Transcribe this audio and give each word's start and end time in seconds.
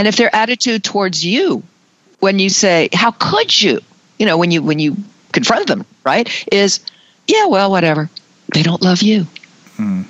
And 0.00 0.08
if 0.08 0.16
their 0.16 0.34
attitude 0.34 0.82
towards 0.82 1.22
you, 1.22 1.62
when 2.20 2.38
you 2.38 2.48
say, 2.48 2.88
"How 2.90 3.10
could 3.10 3.52
you?" 3.60 3.82
You 4.18 4.24
know, 4.24 4.38
when 4.38 4.50
you 4.50 4.62
when 4.62 4.78
you 4.78 4.96
confront 5.30 5.66
them, 5.66 5.84
right? 6.04 6.26
Is 6.50 6.80
yeah, 7.26 7.44
well, 7.48 7.70
whatever. 7.70 8.08
They 8.54 8.62
don't 8.62 8.80
love 8.80 9.02
you. 9.02 9.26
Hmm. 9.76 10.04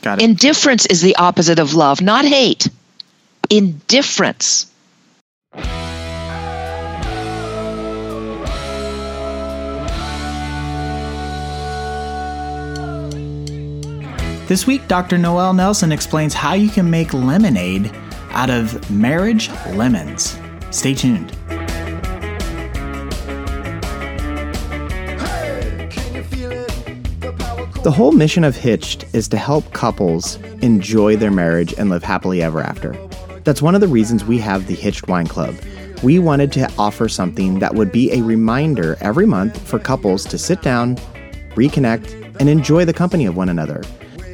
Got 0.00 0.22
it. 0.22 0.24
Indifference 0.24 0.86
is 0.86 1.02
the 1.02 1.16
opposite 1.16 1.58
of 1.58 1.74
love, 1.74 2.00
not 2.00 2.24
hate. 2.24 2.66
Indifference. 3.50 4.72
This 14.46 14.66
week, 14.66 14.88
Dr. 14.88 15.18
Noelle 15.18 15.52
Nelson 15.52 15.92
explains 15.92 16.32
how 16.32 16.54
you 16.54 16.70
can 16.70 16.88
make 16.88 17.12
lemonade 17.12 17.92
out 18.30 18.50
of 18.50 18.90
marriage 18.90 19.50
lemons. 19.74 20.38
Stay 20.70 20.94
tuned. 20.94 21.32
The 27.84 27.92
whole 27.92 28.12
mission 28.12 28.44
of 28.44 28.56
Hitched 28.56 29.04
is 29.14 29.28
to 29.28 29.36
help 29.36 29.72
couples 29.72 30.36
enjoy 30.62 31.16
their 31.16 31.30
marriage 31.30 31.72
and 31.78 31.88
live 31.88 32.02
happily 32.02 32.42
ever 32.42 32.60
after. 32.60 32.92
That's 33.44 33.62
one 33.62 33.74
of 33.74 33.80
the 33.80 33.88
reasons 33.88 34.24
we 34.24 34.38
have 34.38 34.66
the 34.66 34.74
Hitched 34.74 35.08
Wine 35.08 35.26
Club. 35.26 35.54
We 36.02 36.18
wanted 36.18 36.52
to 36.52 36.70
offer 36.78 37.08
something 37.08 37.60
that 37.60 37.74
would 37.74 37.90
be 37.90 38.12
a 38.12 38.22
reminder 38.22 38.98
every 39.00 39.26
month 39.26 39.58
for 39.66 39.78
couples 39.78 40.24
to 40.26 40.38
sit 40.38 40.60
down, 40.60 40.96
reconnect, 41.54 42.36
and 42.38 42.48
enjoy 42.48 42.84
the 42.84 42.92
company 42.92 43.26
of 43.26 43.36
one 43.36 43.48
another 43.48 43.82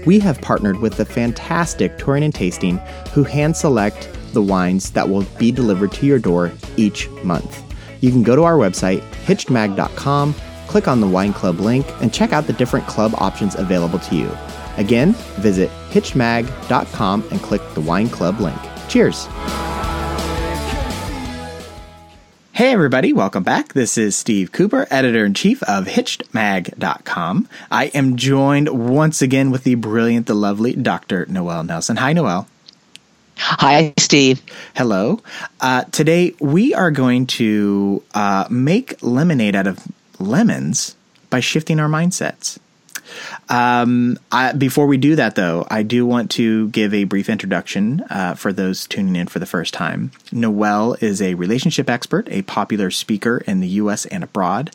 we 0.07 0.19
have 0.19 0.41
partnered 0.41 0.79
with 0.81 0.97
the 0.97 1.05
fantastic 1.05 1.99
Touring 1.99 2.25
and 2.25 2.35
Tasting 2.35 2.79
who 3.13 3.25
hand 3.25 3.57
select 3.57 4.09
the 4.33 4.43
wines 4.43 4.91
that 4.91 5.09
will 5.09 5.23
be 5.39 5.51
delivered 5.53 5.93
to 5.93 6.07
your 6.07 6.19
door 6.19 6.53
each 6.77 7.09
month. 7.23 7.63
You 8.01 8.11
can 8.11 8.23
go 8.23 8.37
to 8.37 8.43
our 8.43 8.57
website, 8.57 9.01
hitchedmag.com, 9.25 10.35
click 10.67 10.89
on 10.89 11.01
the 11.01 11.09
Wine 11.09 11.33
Club 11.33 11.61
link, 11.61 11.87
and 12.03 12.13
check 12.13 12.33
out 12.33 12.47
the 12.47 12.53
different 12.53 12.87
club 12.87 13.15
options 13.17 13.55
available 13.55 13.99
to 14.01 14.17
you. 14.17 14.31
Again, 14.77 15.13
visit 15.37 15.71
hitchedmag.com 15.91 17.29
and 17.31 17.41
click 17.41 17.63
the 17.75 17.81
Wine 17.81 18.09
Club 18.09 18.41
link. 18.41 18.59
Cheers! 18.89 19.27
Hey, 22.55 22.71
everybody, 22.71 23.13
welcome 23.13 23.43
back. 23.43 23.73
This 23.73 23.99
is 23.99 24.15
Steve 24.15 24.53
Cooper, 24.53 24.87
editor 24.89 25.25
in 25.25 25.35
chief 25.35 25.61
of 25.65 25.87
HitchedMag.com. 25.87 27.49
I 27.69 27.87
am 27.87 28.17
joined 28.17 28.69
once 28.69 29.21
again 29.21 29.51
with 29.51 29.65
the 29.65 29.75
brilliant, 29.75 30.29
the 30.29 30.35
lovely 30.35 30.73
Dr. 30.75 31.27
Noelle 31.29 31.65
Nelson. 31.65 31.97
Hi, 31.97 32.13
Noelle. 32.13 32.47
Hi, 33.39 33.93
Steve. 33.99 34.41
Hello. 34.77 35.21
Uh, 35.61 35.83
today, 35.91 36.33
we 36.39 36.73
are 36.73 36.93
going 36.93 37.27
to 37.27 38.05
uh, 38.15 38.47
make 38.49 39.03
lemonade 39.03 39.57
out 39.57 39.67
of 39.67 39.81
lemons 40.21 40.95
by 41.31 41.41
shifting 41.41 41.81
our 41.81 41.89
mindsets. 41.89 42.61
Um, 43.49 44.19
I, 44.33 44.53
before 44.53 44.87
we 44.87 44.97
do 44.97 45.17
that, 45.17 45.35
though, 45.35 45.67
I 45.71 45.83
do 45.83 46.07
want 46.07 46.31
to 46.33 46.69
give 46.69 46.95
a 46.95 47.05
brief 47.05 47.29
introduction 47.29 48.05
uh, 48.11 48.35
for 48.35 48.53
those 48.53 48.87
tuning 48.87 49.17
in 49.17 49.27
for 49.27 49.39
the 49.39 49.47
first 49.47 49.75
time. 49.75 50.13
Noelle 50.33 50.97
is 51.01 51.21
a 51.21 51.35
relationship 51.35 51.89
expert, 51.91 52.29
a 52.31 52.43
popular 52.43 52.91
speaker 52.91 53.39
in 53.47 53.61
the 53.61 53.69
U.S. 53.69 54.07
and 54.07 54.25
abroad. 54.25 54.71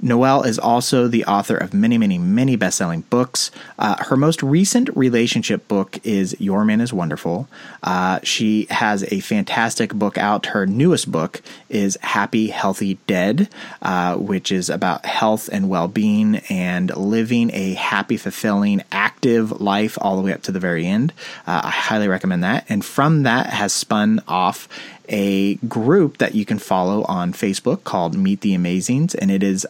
Noelle 0.00 0.42
is 0.42 0.58
also 0.58 1.08
the 1.08 1.24
author 1.24 1.56
of 1.56 1.74
many, 1.74 1.98
many, 1.98 2.18
many 2.18 2.56
best 2.56 2.78
selling 2.78 3.02
books. 3.02 3.50
Uh, 3.78 4.02
her 4.04 4.16
most 4.16 4.42
recent 4.42 4.94
relationship 4.96 5.66
book 5.68 5.98
is 6.04 6.36
Your 6.40 6.64
Man 6.64 6.80
is 6.80 6.92
Wonderful. 6.92 7.48
Uh, 7.82 8.20
she 8.22 8.66
has 8.70 9.04
a 9.12 9.20
fantastic 9.20 9.94
book 9.94 10.18
out. 10.18 10.46
Her 10.46 10.66
newest 10.66 11.10
book 11.10 11.42
is 11.68 11.98
Happy, 12.02 12.48
Healthy, 12.48 12.98
Dead, 13.06 13.48
uh, 13.82 14.16
which 14.16 14.52
is 14.52 14.68
about 14.68 15.06
health 15.06 15.48
and 15.52 15.68
well 15.68 15.88
being 15.88 16.36
and 16.48 16.94
living 16.96 17.50
a 17.52 17.74
happy, 17.74 18.16
fulfilling, 18.16 18.82
active 18.92 19.60
life 19.60 19.98
all 20.00 20.16
the 20.16 20.22
way 20.22 20.32
up 20.32 20.42
to 20.42 20.52
the 20.52 20.60
very 20.60 20.86
end. 20.86 21.12
Uh, 21.46 21.62
I 21.64 21.70
highly 21.70 22.08
recommend 22.08 22.44
that. 22.44 22.64
And 22.68 22.84
from 22.84 23.22
that 23.24 23.46
has 23.46 23.72
spun 23.72 24.22
off 24.28 24.68
a 25.08 25.54
group 25.56 26.18
that 26.18 26.34
you 26.34 26.44
can 26.44 26.58
follow 26.58 27.04
on 27.04 27.32
Facebook 27.32 27.84
called 27.84 28.16
Meet 28.16 28.40
the 28.40 28.54
Amazings, 28.54 29.14
and 29.14 29.30
it 29.30 29.42
is 29.42 29.66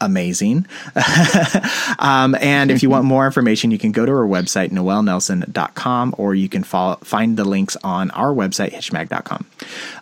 amazing. 0.00 0.66
um, 1.98 2.34
and 2.40 2.70
if 2.70 2.82
you 2.82 2.90
want 2.90 3.04
more 3.04 3.26
information, 3.26 3.70
you 3.70 3.78
can 3.78 3.92
go 3.92 4.06
to 4.06 4.12
our 4.12 4.26
website, 4.26 4.70
noellenelson.com, 4.70 6.14
or 6.18 6.34
you 6.34 6.48
can 6.48 6.64
follow, 6.64 6.96
find 6.96 7.36
the 7.36 7.44
links 7.44 7.76
on 7.84 8.10
our 8.12 8.32
website, 8.32 8.72
hitchmag.com. 8.72 9.46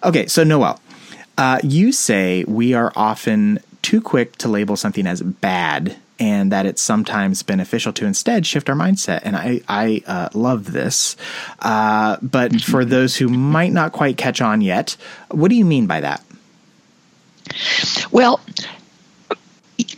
Okay, 0.04 0.26
so 0.26 0.44
Noelle, 0.44 0.80
uh, 1.36 1.60
you 1.62 1.92
say 1.92 2.44
we 2.44 2.74
are 2.74 2.92
often 2.96 3.60
too 3.82 4.00
quick 4.00 4.36
to 4.36 4.48
label 4.48 4.76
something 4.76 5.06
as 5.06 5.22
bad 5.22 5.96
and 6.20 6.50
that 6.50 6.66
it's 6.66 6.82
sometimes 6.82 7.42
beneficial 7.42 7.92
to 7.92 8.04
instead 8.04 8.44
shift 8.46 8.68
our 8.68 8.74
mindset. 8.74 9.20
And 9.22 9.36
I, 9.36 9.60
I 9.68 10.02
uh, 10.06 10.28
love 10.34 10.72
this. 10.72 11.16
Uh, 11.60 12.16
but 12.20 12.60
for 12.60 12.84
those 12.84 13.16
who 13.16 13.28
might 13.28 13.72
not 13.72 13.92
quite 13.92 14.16
catch 14.16 14.40
on 14.40 14.60
yet, 14.60 14.96
what 15.30 15.48
do 15.48 15.54
you 15.54 15.64
mean 15.64 15.86
by 15.86 16.00
that? 16.00 16.24
Well, 18.10 18.40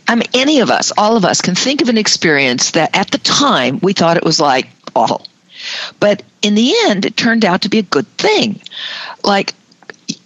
I 0.07 0.15
mean, 0.15 0.27
any 0.33 0.59
of 0.59 0.69
us, 0.69 0.91
all 0.97 1.17
of 1.17 1.25
us, 1.25 1.41
can 1.41 1.55
think 1.55 1.81
of 1.81 1.89
an 1.89 1.97
experience 1.97 2.71
that 2.71 2.95
at 2.95 3.11
the 3.11 3.17
time 3.17 3.79
we 3.81 3.93
thought 3.93 4.17
it 4.17 4.23
was 4.23 4.39
like 4.39 4.69
awful. 4.95 5.25
But 5.99 6.23
in 6.41 6.55
the 6.55 6.73
end, 6.85 7.05
it 7.05 7.17
turned 7.17 7.45
out 7.45 7.61
to 7.63 7.69
be 7.69 7.79
a 7.79 7.83
good 7.83 8.07
thing. 8.17 8.61
Like, 9.23 9.53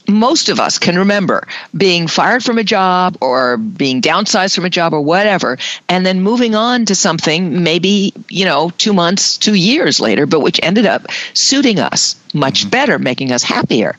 most 0.07 0.49
of 0.49 0.59
us 0.59 0.79
can 0.79 0.97
remember 0.97 1.47
being 1.75 2.07
fired 2.07 2.43
from 2.43 2.57
a 2.57 2.63
job 2.63 3.17
or 3.21 3.57
being 3.57 4.01
downsized 4.01 4.55
from 4.55 4.66
a 4.66 4.69
job 4.69 4.93
or 4.93 5.01
whatever, 5.01 5.57
and 5.89 6.05
then 6.05 6.21
moving 6.21 6.55
on 6.55 6.85
to 6.85 6.95
something 6.95 7.63
maybe, 7.63 8.13
you 8.29 8.45
know, 8.45 8.71
two 8.77 8.93
months, 8.93 9.38
two 9.38 9.53
years 9.53 9.99
later, 9.99 10.25
but 10.25 10.41
which 10.41 10.59
ended 10.63 10.85
up 10.85 11.07
suiting 11.33 11.79
us 11.79 12.16
much 12.33 12.61
mm-hmm. 12.61 12.69
better, 12.69 12.99
making 12.99 13.31
us 13.31 13.43
happier. 13.43 13.95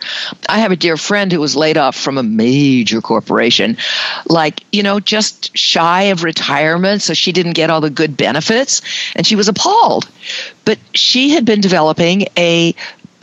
I 0.48 0.58
have 0.58 0.72
a 0.72 0.76
dear 0.76 0.96
friend 0.96 1.32
who 1.32 1.40
was 1.40 1.56
laid 1.56 1.78
off 1.78 1.96
from 1.96 2.18
a 2.18 2.22
major 2.22 3.00
corporation, 3.00 3.76
like, 4.26 4.62
you 4.72 4.82
know, 4.82 5.00
just 5.00 5.56
shy 5.56 6.04
of 6.04 6.22
retirement, 6.22 7.02
so 7.02 7.14
she 7.14 7.32
didn't 7.32 7.54
get 7.54 7.70
all 7.70 7.80
the 7.80 7.90
good 7.90 8.16
benefits, 8.16 8.82
and 9.14 9.26
she 9.26 9.36
was 9.36 9.48
appalled. 9.48 10.08
But 10.64 10.78
she 10.94 11.30
had 11.30 11.44
been 11.44 11.60
developing 11.60 12.26
a 12.36 12.74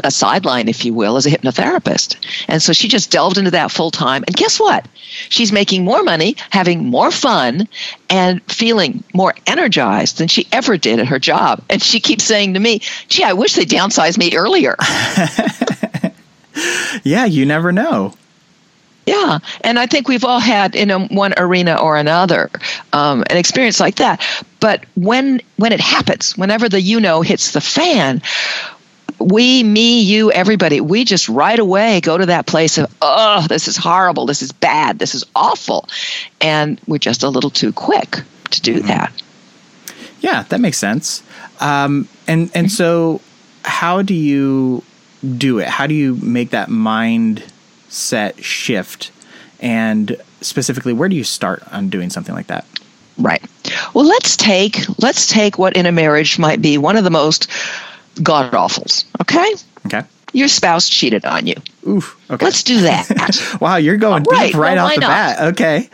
a 0.04 0.12
sideline, 0.12 0.68
if 0.68 0.86
you 0.86 0.94
will, 0.94 1.18
as 1.18 1.26
a 1.26 1.32
hypnotherapist. 1.32 2.16
And 2.48 2.62
so 2.62 2.74
she 2.74 2.88
just 2.88 3.12
delved 3.12 3.38
into 3.38 3.52
that 3.52 3.72
full 3.72 3.92
time. 3.92 4.24
And 4.28 4.36
guess 4.36 4.60
what? 4.60 4.88
She's 5.30 5.52
making 5.52 5.84
more 5.84 6.04
money, 6.04 6.36
having 6.50 6.86
more 6.86 7.12
fun, 7.12 7.68
and 8.10 8.42
feeling 8.52 9.04
more 9.14 9.34
energized 9.48 10.18
than 10.18 10.28
she 10.28 10.48
ever 10.52 10.78
did 10.78 11.00
at 11.00 11.08
her 11.08 11.20
job. 11.20 11.64
And 11.70 11.82
she 11.82 12.00
keeps 12.00 12.24
saying 12.24 12.54
to 12.54 12.60
me, 12.60 12.82
gee, 13.08 13.24
I 13.24 13.34
wish 13.34 13.56
they 13.56 13.66
downsized 13.66 14.18
me 14.18 14.36
earlier. 14.36 14.76
yeah, 17.04 17.26
you 17.26 17.46
never 17.46 17.72
know. 17.72 18.14
Yeah, 19.06 19.40
and 19.62 19.80
I 19.80 19.86
think 19.86 20.08
we've 20.08 20.24
all 20.24 20.40
had 20.40 20.76
in 20.76 20.90
a, 20.90 21.08
one 21.08 21.34
arena 21.38 21.76
or 21.76 21.98
another 21.98 22.50
um, 22.94 23.24
an 23.30 23.38
experience 23.38 23.80
like 23.80 23.96
that. 23.96 24.26
But 24.62 24.86
when 24.96 25.42
when 25.58 25.74
it 25.74 25.82
happens, 25.82 26.38
whenever 26.38 26.70
the 26.70 26.80
you 26.80 27.02
know 27.02 27.22
hits 27.22 27.52
the 27.52 27.60
fan, 27.60 28.22
we, 29.24 29.64
me, 29.64 30.02
you, 30.02 30.32
everybody, 30.32 30.82
we 30.82 31.06
just 31.06 31.30
right 31.30 31.58
away 31.58 32.02
go 32.02 32.18
to 32.18 32.28
that 32.28 32.46
place 32.46 32.78
of, 32.78 32.94
oh, 33.02 33.46
this 33.48 33.68
is 33.68 33.78
horrible, 33.78 34.26
this 34.26 34.42
is 34.42 34.52
bad, 34.52 35.00
this 35.00 35.16
is 35.16 35.24
awful. 35.36 35.88
And 36.42 36.80
we're 36.88 36.98
just 36.98 37.24
a 37.24 37.30
little 37.30 37.50
too 37.50 37.72
quick 37.72 38.22
to 38.52 38.62
do 38.62 38.78
mm-hmm. 38.78 38.88
that. 38.88 39.22
Yeah, 40.20 40.44
that 40.44 40.60
makes 40.60 40.78
sense. 40.78 41.22
Um, 41.60 42.08
and 42.28 42.50
and 42.54 42.72
so, 42.72 43.20
how 43.66 44.02
do 44.02 44.14
you 44.14 44.84
do 45.38 45.60
it? 45.60 45.68
How 45.68 45.86
do 45.86 45.94
you 45.94 46.16
make 46.16 46.52
that 46.52 46.70
mindset 46.70 48.42
shift? 48.42 49.12
And 49.60 50.18
specifically, 50.42 50.94
where 50.94 51.10
do 51.10 51.16
you 51.16 51.26
start 51.26 51.62
on 51.74 51.90
doing 51.90 52.10
something 52.10 52.34
like 52.34 52.48
that? 52.48 52.66
Right. 53.18 53.44
Well, 53.94 54.06
let's 54.06 54.38
take 54.38 54.86
let's 55.00 55.28
take 55.28 55.58
what 55.58 55.76
in 55.76 55.86
a 55.86 55.92
marriage 55.92 56.40
might 56.40 56.62
be 56.62 56.78
one 56.78 56.96
of 56.96 57.04
the 57.04 57.12
most 57.12 57.48
god 58.22 58.52
awfuls. 58.52 59.06
Okay. 59.22 59.54
Okay. 59.86 60.04
Your 60.34 60.48
spouse 60.48 60.90
cheated 60.90 61.26
on 61.26 61.46
you. 61.48 61.56
Oof. 61.88 62.20
Okay. 62.30 62.44
Let's 62.44 62.64
do 62.64 62.82
that. 62.82 63.58
wow, 63.62 63.76
you're 63.76 63.98
going 63.98 64.24
right. 64.24 64.48
deep 64.48 64.56
right 64.56 64.76
well, 64.76 64.88
off 64.88 64.96
the 64.96 65.02
not? 65.02 65.08
bat. 65.08 65.42
Okay. 65.54 65.90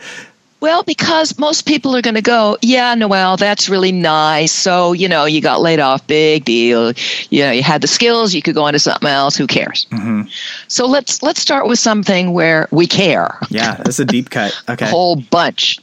Well, 0.60 0.82
because 0.82 1.38
most 1.38 1.66
people 1.66 1.96
are 1.96 2.02
going 2.02 2.16
to 2.16 2.22
go, 2.22 2.58
yeah, 2.60 2.94
Noelle, 2.94 3.38
that's 3.38 3.70
really 3.70 3.92
nice. 3.92 4.52
So, 4.52 4.92
you 4.92 5.08
know, 5.08 5.24
you 5.24 5.40
got 5.40 5.62
laid 5.62 5.80
off, 5.80 6.06
big 6.06 6.44
deal. 6.44 6.92
You 7.30 7.44
know, 7.44 7.50
you 7.50 7.62
had 7.62 7.80
the 7.80 7.86
skills, 7.86 8.34
you 8.34 8.42
could 8.42 8.54
go 8.54 8.66
into 8.66 8.78
something 8.78 9.08
else. 9.08 9.36
Who 9.36 9.46
cares? 9.46 9.86
Mm-hmm. 9.90 10.22
So 10.68 10.86
let's 10.86 11.22
let's 11.22 11.40
start 11.40 11.66
with 11.66 11.78
something 11.78 12.32
where 12.32 12.68
we 12.70 12.86
care. 12.86 13.38
Yeah, 13.48 13.76
that's 13.76 13.98
a 13.98 14.04
deep 14.04 14.30
cut. 14.30 14.50
Okay, 14.68 14.86
a 14.86 14.88
whole 14.88 15.16
bunch. 15.16 15.78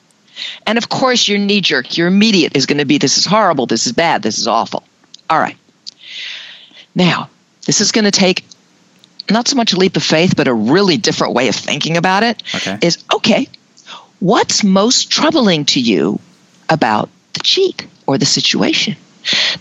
And 0.67 0.77
of 0.77 0.89
course, 0.89 1.27
your 1.27 1.39
knee 1.39 1.61
jerk, 1.61 1.97
your 1.97 2.07
immediate 2.07 2.55
is 2.55 2.67
going 2.67 2.77
to 2.77 2.85
be, 2.85 2.99
this 2.99 3.17
is 3.17 3.25
horrible, 3.25 3.65
this 3.65 3.87
is 3.87 3.93
bad, 3.93 4.21
this 4.21 4.37
is 4.37 4.47
awful. 4.47 4.83
All 5.29 5.39
right. 5.39 5.57
Now, 6.97 7.29
this 7.67 7.79
is 7.79 7.91
going 7.91 8.05
to 8.05 8.11
take 8.11 8.43
not 9.29 9.47
so 9.47 9.55
much 9.55 9.71
a 9.73 9.77
leap 9.77 9.95
of 9.95 10.03
faith, 10.03 10.35
but 10.35 10.47
a 10.47 10.53
really 10.53 10.97
different 10.97 11.35
way 11.35 11.47
of 11.47 11.55
thinking 11.55 11.95
about 11.95 12.23
it. 12.23 12.41
Okay. 12.55 12.79
Is 12.81 13.03
okay, 13.13 13.47
what's 14.19 14.63
most 14.63 15.11
troubling 15.11 15.65
to 15.65 15.79
you 15.79 16.19
about 16.69 17.09
the 17.33 17.39
cheat 17.41 17.85
or 18.07 18.17
the 18.17 18.25
situation? 18.25 18.95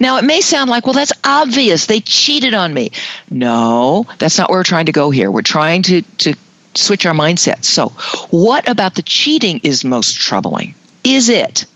Now, 0.00 0.16
it 0.16 0.24
may 0.24 0.40
sound 0.40 0.70
like, 0.70 0.86
well, 0.86 0.94
that's 0.94 1.12
obvious. 1.24 1.86
They 1.86 2.00
cheated 2.00 2.54
on 2.54 2.72
me. 2.72 2.90
No, 3.28 4.06
that's 4.18 4.38
not 4.38 4.48
where 4.48 4.60
we're 4.60 4.64
trying 4.64 4.86
to 4.86 4.92
go 4.92 5.10
here. 5.10 5.30
We're 5.30 5.42
trying 5.42 5.82
to, 5.82 6.02
to 6.02 6.34
switch 6.74 7.04
our 7.04 7.14
mindset. 7.14 7.64
So, 7.64 7.88
what 8.30 8.68
about 8.68 8.94
the 8.94 9.02
cheating 9.02 9.60
is 9.62 9.84
most 9.84 10.16
troubling? 10.16 10.74
Is 11.04 11.28
it 11.28 11.66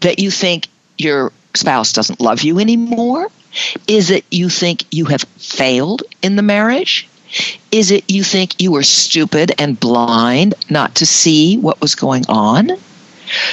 that 0.00 0.18
you 0.18 0.30
think 0.30 0.66
your 0.98 1.32
spouse 1.54 1.92
doesn't 1.94 2.20
love 2.20 2.42
you 2.42 2.58
anymore? 2.58 3.30
Is 3.86 4.10
it 4.10 4.24
you 4.30 4.48
think 4.48 4.84
you 4.90 5.06
have 5.06 5.22
failed 5.22 6.02
in 6.22 6.36
the 6.36 6.42
marriage? 6.42 7.08
Is 7.72 7.90
it 7.90 8.10
you 8.10 8.22
think 8.22 8.60
you 8.60 8.72
were 8.72 8.82
stupid 8.82 9.52
and 9.58 9.78
blind 9.78 10.54
not 10.70 10.96
to 10.96 11.06
see 11.06 11.56
what 11.56 11.80
was 11.80 11.94
going 11.94 12.24
on? 12.28 12.70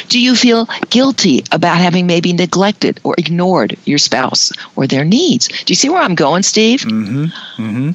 Do 0.09 0.19
you 0.19 0.35
feel 0.35 0.67
guilty 0.89 1.43
about 1.51 1.77
having 1.77 2.05
maybe 2.05 2.33
neglected 2.33 2.99
or 3.03 3.15
ignored 3.17 3.77
your 3.85 3.97
spouse 3.97 4.51
or 4.75 4.85
their 4.85 5.05
needs? 5.05 5.47
Do 5.47 5.71
you 5.71 5.75
see 5.75 5.89
where 5.89 6.01
I'm 6.01 6.15
going, 6.15 6.43
Steve? 6.43 6.81
Mm-hmm. 6.81 7.25
Mm-hmm. 7.61 7.91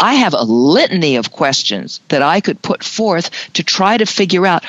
I 0.00 0.14
have 0.14 0.34
a 0.34 0.42
litany 0.42 1.16
of 1.16 1.30
questions 1.30 2.00
that 2.08 2.22
I 2.22 2.40
could 2.40 2.60
put 2.60 2.82
forth 2.82 3.30
to 3.52 3.62
try 3.62 3.96
to 3.96 4.04
figure 4.04 4.46
out 4.46 4.64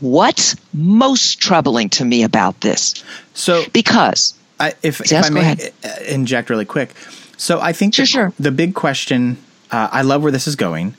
what's 0.00 0.56
most 0.72 1.40
troubling 1.40 1.90
to 1.90 2.04
me 2.04 2.22
about 2.22 2.60
this. 2.62 3.04
So, 3.34 3.64
because 3.72 4.37
I, 4.60 4.74
if, 4.82 5.00
if 5.00 5.24
I 5.24 5.28
may 5.30 5.52
uh, 5.84 5.88
inject 6.08 6.50
really 6.50 6.64
quick, 6.64 6.94
so 7.36 7.60
I 7.60 7.72
think 7.72 7.94
Sure, 7.94 8.02
the, 8.04 8.06
sure. 8.06 8.32
the 8.40 8.50
big 8.50 8.74
question. 8.74 9.38
Uh, 9.70 9.88
I 9.92 10.02
love 10.02 10.22
where 10.22 10.32
this 10.32 10.46
is 10.48 10.56
going. 10.56 10.94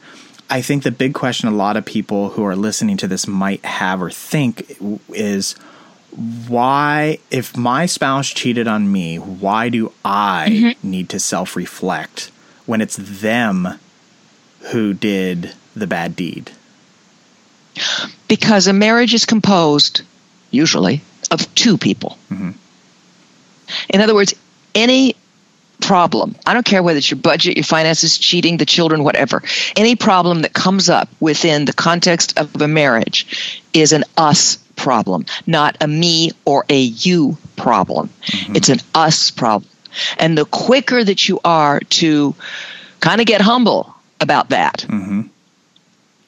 I 0.49 0.61
think 0.61 0.83
the 0.83 0.91
big 0.91 1.13
question 1.13 1.47
a 1.49 1.51
lot 1.51 1.77
of 1.77 1.85
people 1.85 2.29
who 2.29 2.43
are 2.45 2.55
listening 2.55 2.97
to 2.97 3.07
this 3.07 3.27
might 3.27 3.63
have 3.65 4.01
or 4.01 4.09
think 4.09 4.75
is 5.09 5.53
why, 6.47 7.19
if 7.29 7.55
my 7.55 7.85
spouse 7.85 8.29
cheated 8.29 8.67
on 8.67 8.91
me, 8.91 9.17
why 9.17 9.69
do 9.69 9.91
I 10.03 10.47
Mm-hmm. 10.49 10.89
need 10.89 11.09
to 11.09 11.19
self 11.19 11.55
reflect 11.55 12.31
when 12.65 12.81
it's 12.81 12.95
them 12.97 13.79
who 14.71 14.93
did 14.93 15.53
the 15.75 15.85
bad 15.87 16.15
deed? 16.15 16.51
because 18.27 18.67
a 18.67 18.73
marriage 18.73 19.13
is 19.13 19.25
composed 19.25 20.01
usually 20.51 21.01
of 21.31 21.53
two 21.55 21.77
people. 21.77 22.17
In 23.89 24.01
other 24.01 24.15
words, 24.15 24.33
any 24.75 25.15
problem, 25.81 26.35
I 26.45 26.53
don't 26.53 26.65
care 26.65 26.83
whether 26.83 26.97
it's 26.97 27.09
your 27.09 27.19
budget, 27.19 27.57
your 27.57 27.63
finances, 27.63 28.17
cheating, 28.17 28.57
the 28.57 28.65
children, 28.65 29.03
whatever, 29.03 29.41
any 29.75 29.95
problem 29.95 30.41
that 30.41 30.53
comes 30.53 30.89
up 30.89 31.09
within 31.19 31.65
the 31.65 31.73
context 31.73 32.37
of 32.37 32.61
a 32.61 32.67
marriage 32.67 33.61
is 33.73 33.93
an 33.93 34.03
us 34.17 34.57
problem, 34.75 35.25
not 35.47 35.77
a 35.81 35.87
me 35.87 36.31
or 36.45 36.65
a 36.69 36.79
you 36.79 37.37
problem. 37.55 38.09
Mm-hmm. 38.25 38.55
It's 38.55 38.69
an 38.69 38.79
us 38.93 39.31
problem. 39.31 39.69
And 40.17 40.37
the 40.37 40.45
quicker 40.45 41.03
that 41.03 41.27
you 41.27 41.39
are 41.43 41.79
to 41.79 42.35
kind 42.99 43.21
of 43.21 43.27
get 43.27 43.41
humble 43.41 43.95
about 44.19 44.49
that, 44.49 44.85
mm-hmm. 44.87 45.21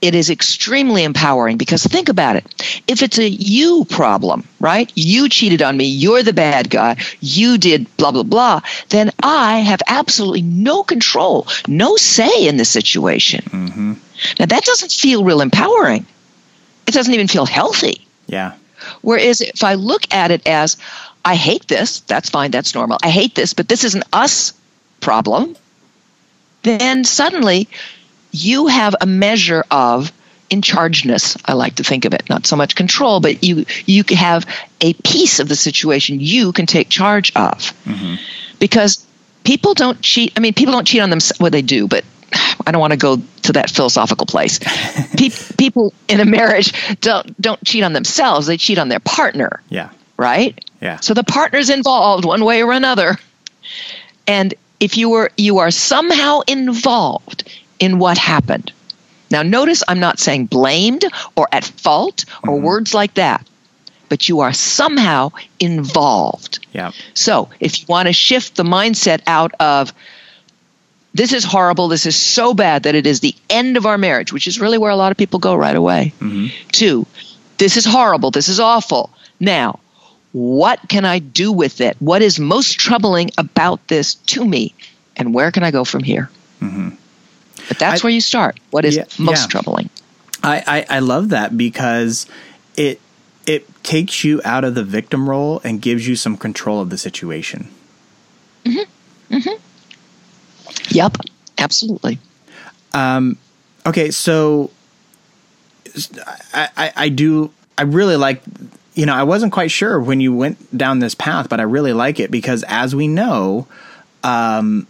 It 0.01 0.15
is 0.15 0.30
extremely 0.30 1.03
empowering 1.03 1.57
because 1.57 1.83
think 1.83 2.09
about 2.09 2.36
it. 2.36 2.81
If 2.88 3.03
it's 3.03 3.19
a 3.19 3.30
you 3.30 3.86
problem, 3.86 4.48
right? 4.59 4.92
You 4.95 5.30
cheated 5.30 5.62
on 5.62 5.77
me, 5.77 5.86
you're 5.86 6.24
the 6.24 6.33
bad 6.33 6.69
guy, 6.69 6.98
you 7.19 7.57
did 7.57 7.95
blah, 7.98 8.12
blah, 8.12 8.24
blah, 8.24 8.62
then 8.89 9.12
I 9.21 9.59
have 9.59 9.81
absolutely 9.88 10.42
no 10.42 10.83
control, 10.83 11.48
no 11.68 11.95
say 11.98 12.48
in 12.48 12.57
the 12.57 12.65
situation. 12.65 13.44
Mm-hmm. 13.45 13.94
Now, 14.39 14.45
that 14.48 14.63
doesn't 14.63 14.92
feel 14.92 15.24
real 15.24 15.42
empowering. 15.42 16.06
It 16.88 16.94
doesn't 16.94 17.13
even 17.13 17.27
feel 17.27 17.45
healthy. 17.45 18.06
Yeah. 18.27 18.53
Whereas 19.01 19.42
if 19.42 19.63
I 19.63 19.75
look 19.75 20.12
at 20.12 20.31
it 20.31 20.48
as, 20.48 20.77
I 21.24 21.36
hate 21.36 21.68
this, 21.68 22.00
that's 22.01 22.30
fine, 22.30 22.50
that's 22.50 22.74
normal. 22.74 22.98
I 23.03 23.09
hate 23.09 23.36
this, 23.36 23.53
but 23.53 23.68
this 23.68 23.83
is 23.83 23.94
an 23.94 24.03
us 24.12 24.53
problem, 25.00 25.56
then 26.63 27.03
suddenly 27.03 27.68
you 28.31 28.68
have 28.68 28.95
a 29.01 29.06
measure 29.06 29.63
of 29.72 30.12
in 30.50 30.62
chargeness 30.62 31.38
i 31.45 31.54
like 31.54 31.75
to 31.75 31.83
think 31.83 32.06
of 32.06 32.13
it 32.13 32.28
not 32.30 32.45
so 32.45 32.56
much 32.56 32.75
control 32.75 33.19
but 33.19 33.44
you 33.44 33.66
you 33.86 34.04
have 34.16 34.45
a 34.81 34.94
piece 34.95 35.39
of 35.39 35.48
the 35.48 35.56
situation 35.56 36.19
you 36.19 36.51
can 36.51 36.66
take 36.66 36.89
charge 36.89 37.31
of 37.36 37.57
mm-hmm. 37.86 38.16
because 38.60 39.06
people 39.44 39.74
don't 39.74 40.01
cheat 40.01 40.33
i 40.36 40.39
mean 40.39 40.54
people 40.54 40.74
don't 40.74 40.86
cheat 40.88 41.01
on 41.01 41.10
themselves 41.10 41.39
well 41.39 41.50
they 41.51 41.62
do 41.62 41.88
but 41.88 42.04
i 42.66 42.72
don't 42.72 42.81
want 42.81 42.92
to 42.92 42.98
go 42.98 43.18
to 43.44 43.54
that 43.54 43.69
philosophical 43.69 44.25
place 44.25 44.60
Pe- 45.18 45.56
people 45.57 45.94
in 46.10 46.19
a 46.19 46.25
marriage 46.25 46.74
don't 47.00 47.39
don't 47.42 47.63
cheat 47.63 47.84
on 47.84 47.94
themselves 47.94 48.48
they 48.48 48.57
cheat 48.57 48.77
on 48.77 48.89
their 48.89 49.00
partner 49.00 49.62
Yeah. 49.69 49.89
right 50.18 50.60
Yeah. 50.81 51.00
so 51.00 51.13
the 51.13 51.24
partner's 51.24 51.69
involved 51.69 52.25
one 52.25 52.44
way 52.45 52.62
or 52.63 52.72
another. 52.74 53.18
And 54.27 54.54
if 54.80 54.98
you 54.98 55.10
were 55.10 55.31
you 55.38 55.60
are 55.60 55.72
somehow 55.72 56.42
involved 56.48 57.44
in 57.81 58.00
what 58.00 58.18
happened. 58.18 58.72
Now 59.30 59.44
notice 59.44 59.83
I'm 59.88 60.00
not 60.00 60.19
saying 60.19 60.45
blamed 60.45 61.04
or 61.36 61.50
at 61.51 61.66
fault 61.66 62.24
or 62.44 62.56
mm-hmm. 62.56 62.63
words 62.66 62.94
like 62.94 63.16
that. 63.16 63.45
But 64.07 64.28
you 64.28 64.42
are 64.42 64.51
somehow 64.51 65.31
involved. 65.57 66.60
Yeah. 66.74 66.92
So, 67.13 67.50
if 67.62 67.80
you 67.80 67.86
want 67.88 68.07
to 68.07 68.13
shift 68.13 68.56
the 68.56 68.63
mindset 68.63 69.22
out 69.25 69.54
of 69.57 69.94
this 71.13 71.31
is 71.31 71.45
horrible, 71.45 71.88
this 71.88 72.06
is 72.06 72.18
so 72.18 72.54
bad 72.54 72.83
that 72.83 72.94
it 72.94 73.07
is 73.07 73.22
the 73.22 73.33
end 73.50 73.78
of 73.78 73.86
our 73.86 73.98
marriage, 73.98 74.34
which 74.34 74.48
is 74.48 74.60
really 74.60 74.77
where 74.77 74.92
a 74.92 74.98
lot 74.98 75.12
of 75.12 75.18
people 75.18 75.39
go 75.39 75.56
right 75.56 75.75
away, 75.75 76.12
mm-hmm. 76.19 76.48
to 76.74 77.07
this 77.57 77.77
is 77.77 77.86
horrible, 77.86 78.31
this 78.31 78.50
is 78.50 78.60
awful. 78.60 79.12
Now, 79.39 79.80
what 80.34 80.80
can 80.89 81.06
I 81.06 81.19
do 81.19 81.51
with 81.51 81.80
it? 81.80 81.95
What 82.00 82.22
is 82.22 82.39
most 82.39 82.80
troubling 82.80 83.31
about 83.38 83.88
this 83.88 84.16
to 84.16 84.44
me? 84.44 84.74
And 85.16 85.34
where 85.34 85.51
can 85.51 85.63
I 85.63 85.72
go 85.72 85.84
from 85.84 86.04
here? 86.04 86.30
Mm-hmm. 86.62 86.89
But 87.71 87.79
that's 87.79 88.01
I- 88.03 88.07
where 88.07 88.12
you 88.13 88.19
start. 88.19 88.59
What 88.71 88.83
is 88.83 88.97
Yeah, 88.97 89.06
most 89.18 89.44
yeah. 89.44 89.47
troubling? 89.47 89.89
I, 90.44 90.85
I, 90.89 90.97
I 90.97 91.00
love 91.00 91.29
that 91.29 91.56
because 91.57 92.25
it 92.75 93.00
it 93.45 93.65
takes 93.83 94.25
you 94.25 94.41
out 94.44 94.65
of 94.65 94.75
the 94.75 94.83
victim 94.83 95.29
role 95.29 95.62
and 95.63 95.81
gives 95.81 96.06
you 96.06 96.18
some 96.18 96.35
control 96.35 96.81
of 96.81 96.89
the 96.89 96.97
situation. 96.97 97.69
Mm-hmm. 98.65 99.35
Mm-hmm. 99.35 100.95
Yep, 100.95 101.18
absolutely. 101.57 102.19
Um, 102.94 103.38
Okay, 103.85 104.12
so 104.12 104.69
I, 106.53 106.69
I, 106.77 106.93
I 106.96 107.10
do 107.10 107.51
I 107.77 107.84
really 107.84 108.15
like 108.15 108.43
you 108.93 109.05
know 109.05 109.13
I 109.15 109.24
wasn't 109.24 109.53
quite 109.53 109.72
sure 109.72 110.00
when 110.00 110.19
you 110.22 110.34
went 110.36 110.77
down 110.77 111.00
this 111.00 111.15
path, 111.15 111.50
but 111.50 111.60
I 111.60 111.63
really 111.63 111.93
like 111.93 112.19
it 112.19 112.29
because 112.31 112.63
as 112.67 112.93
we 112.93 113.07
know, 113.07 113.67
um, 114.24 114.86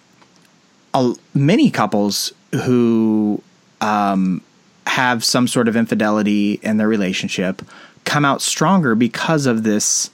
a, 0.94 1.14
many 1.34 1.70
couples 1.70 2.34
who 2.66 3.42
um, 3.80 4.42
have 4.88 5.24
some 5.24 5.48
sort 5.48 5.68
of 5.68 5.76
infidelity 5.76 6.60
in 6.62 6.78
their 6.78 6.88
relationship 6.88 7.62
come 8.04 8.26
out 8.26 8.42
stronger 8.42 8.96
because 8.96 9.46
of 9.46 9.64
this 9.64 10.10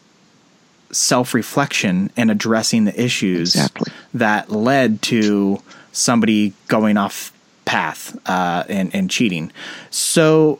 self 0.91 1.33
reflection 1.33 2.11
and 2.15 2.31
addressing 2.31 2.85
the 2.85 3.01
issues 3.01 3.55
Exactly. 3.55 3.91
that 4.13 4.51
led 4.51 5.01
to 5.03 5.61
somebody 5.91 6.53
going 6.67 6.97
off 6.97 7.31
path 7.65 8.17
uh, 8.29 8.63
and, 8.69 8.93
and 8.95 9.09
cheating. 9.09 9.51
So 9.89 10.59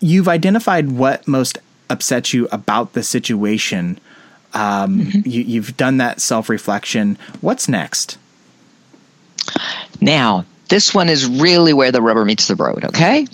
you've 0.00 0.28
identified 0.28 0.92
what 0.92 1.26
most 1.26 1.58
upsets 1.88 2.32
you 2.32 2.48
about 2.52 2.92
the 2.92 3.02
situation. 3.02 3.98
Um, 4.52 5.10
you, 5.24 5.42
you've 5.42 5.76
done 5.76 5.98
that 5.98 6.20
self 6.20 6.48
reflection. 6.48 7.16
What's 7.40 7.68
next? 7.68 8.18
Now, 10.00 10.44
this 10.68 10.94
one 10.94 11.08
is 11.08 11.26
really 11.26 11.72
where 11.72 11.92
the 11.92 12.02
rubber 12.02 12.24
meets 12.24 12.46
the 12.48 12.54
road, 12.54 12.84
okay? 12.86 13.26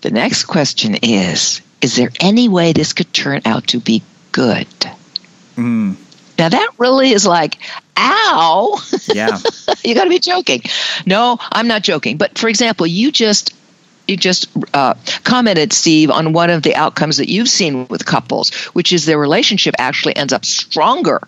The 0.00 0.10
next 0.10 0.44
question 0.44 0.96
is 1.02 1.60
Is 1.80 1.96
there 1.96 2.10
any 2.20 2.48
way 2.48 2.72
this 2.72 2.92
could 2.92 3.12
turn 3.12 3.42
out 3.44 3.68
to 3.68 3.80
be 3.80 4.02
good? 4.32 4.66
Now, 6.36 6.48
that 6.48 6.70
really 6.78 7.10
is 7.12 7.26
like, 7.26 7.58
ow, 7.96 8.80
Yeah. 9.14 9.38
you 9.84 9.94
got 9.94 10.04
to 10.04 10.10
be 10.10 10.18
joking. 10.18 10.62
No, 11.06 11.38
I'm 11.52 11.68
not 11.68 11.82
joking. 11.82 12.16
But 12.16 12.38
for 12.38 12.48
example, 12.48 12.86
you 12.86 13.12
just. 13.12 13.54
You 14.06 14.18
just 14.18 14.48
uh, 14.74 14.92
commented, 15.22 15.72
Steve, 15.72 16.10
on 16.10 16.34
one 16.34 16.50
of 16.50 16.62
the 16.62 16.74
outcomes 16.74 17.16
that 17.16 17.30
you've 17.30 17.48
seen 17.48 17.88
with 17.88 18.04
couples, 18.04 18.50
which 18.74 18.92
is 18.92 19.06
their 19.06 19.16
relationship 19.18 19.74
actually 19.78 20.14
ends 20.14 20.34
up 20.34 20.44
stronger 20.44 21.26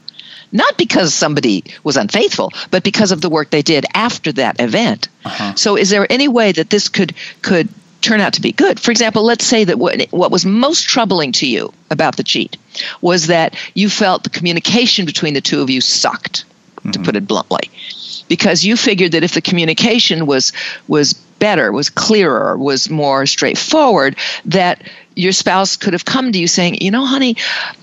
not 0.52 0.76
because 0.76 1.14
somebody 1.14 1.64
was 1.84 1.96
unfaithful, 1.96 2.52
but 2.70 2.82
because 2.84 3.12
of 3.12 3.20
the 3.20 3.30
work 3.30 3.50
they 3.50 3.62
did 3.62 3.84
after 3.94 4.32
that 4.32 4.60
event. 4.60 5.08
So, 5.56 5.76
is 5.76 5.90
there 5.90 6.06
any 6.10 6.28
way 6.28 6.52
that 6.52 6.70
this 6.70 6.88
could 6.88 7.14
could 7.42 7.68
turn 8.00 8.20
out 8.20 8.34
to 8.34 8.40
be 8.40 8.52
good? 8.52 8.78
For 8.78 8.90
example, 8.90 9.24
let's 9.24 9.44
say 9.44 9.64
that 9.64 9.78
what 9.78 10.06
what 10.10 10.30
was 10.30 10.44
most 10.46 10.82
troubling 10.86 11.32
to 11.32 11.46
you 11.46 11.72
about 11.90 12.16
the 12.16 12.24
cheat 12.24 12.56
was 13.00 13.28
that 13.28 13.56
you 13.74 13.88
felt 13.88 14.22
the 14.22 14.30
communication 14.30 15.06
between 15.06 15.34
the 15.34 15.40
two 15.40 15.62
of 15.62 15.70
you 15.70 15.80
sucked. 15.80 16.44
mm-hmm. 16.76 16.90
to 16.92 16.98
put 17.00 17.16
it 17.16 17.26
bluntly, 17.26 17.70
because 18.28 18.64
you 18.64 18.76
figured 18.76 19.12
that 19.12 19.24
if 19.24 19.32
the 19.32 19.40
communication 19.40 20.26
was 20.26 20.52
was 20.88 21.14
better, 21.38 21.72
was 21.72 21.90
clearer, 21.90 22.56
was 22.56 22.90
more 22.90 23.26
straightforward, 23.26 24.16
that 24.46 24.82
your 25.14 25.32
spouse 25.32 25.76
could 25.76 25.92
have 25.92 26.04
come 26.04 26.32
to 26.32 26.38
you 26.38 26.46
saying, 26.46 26.80
you 26.80 26.90
know, 26.90 27.04
honey, 27.04 27.36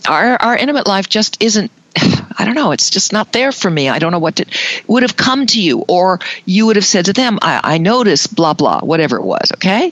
our 0.08 0.42
our 0.42 0.58
intimate 0.58 0.88
life 0.88 1.10
just 1.10 1.42
isn't 1.42 1.72
I 1.96 2.46
don't 2.46 2.56
know, 2.56 2.72
it's 2.72 2.90
just 2.90 3.14
not 3.14 3.32
there 3.32 3.52
for 3.52 3.70
me. 3.70 3.90
I 3.90 4.00
don't 4.00 4.12
know 4.12 4.20
what 4.20 4.38
to 4.38 4.46
would 4.88 5.04
have 5.04 5.18
come 5.18 5.46
to 5.48 5.62
you, 5.62 5.86
or 5.88 6.20
you 6.46 6.66
would 6.68 6.76
have 6.76 6.86
said 6.86 7.06
to 7.06 7.14
them, 7.14 7.40
I, 7.42 7.62
I 7.64 7.78
noticed 7.78 8.36
blah 8.36 8.54
blah, 8.54 8.82
whatever 8.82 9.18
it 9.18 9.24
was, 9.24 9.52
okay? 9.56 9.92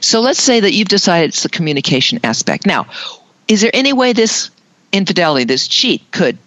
So 0.00 0.20
let's 0.20 0.42
say 0.42 0.60
that 0.60 0.72
you've 0.72 0.88
decided 0.88 1.28
it's 1.28 1.44
the 1.44 1.48
communication 1.48 2.18
aspect. 2.24 2.66
Now, 2.66 2.86
is 3.46 3.60
there 3.60 3.70
any 3.72 3.92
way 3.92 4.12
this 4.12 4.50
infidelity, 4.92 5.44
this 5.44 5.68
cheat 5.68 6.10
could 6.10 6.38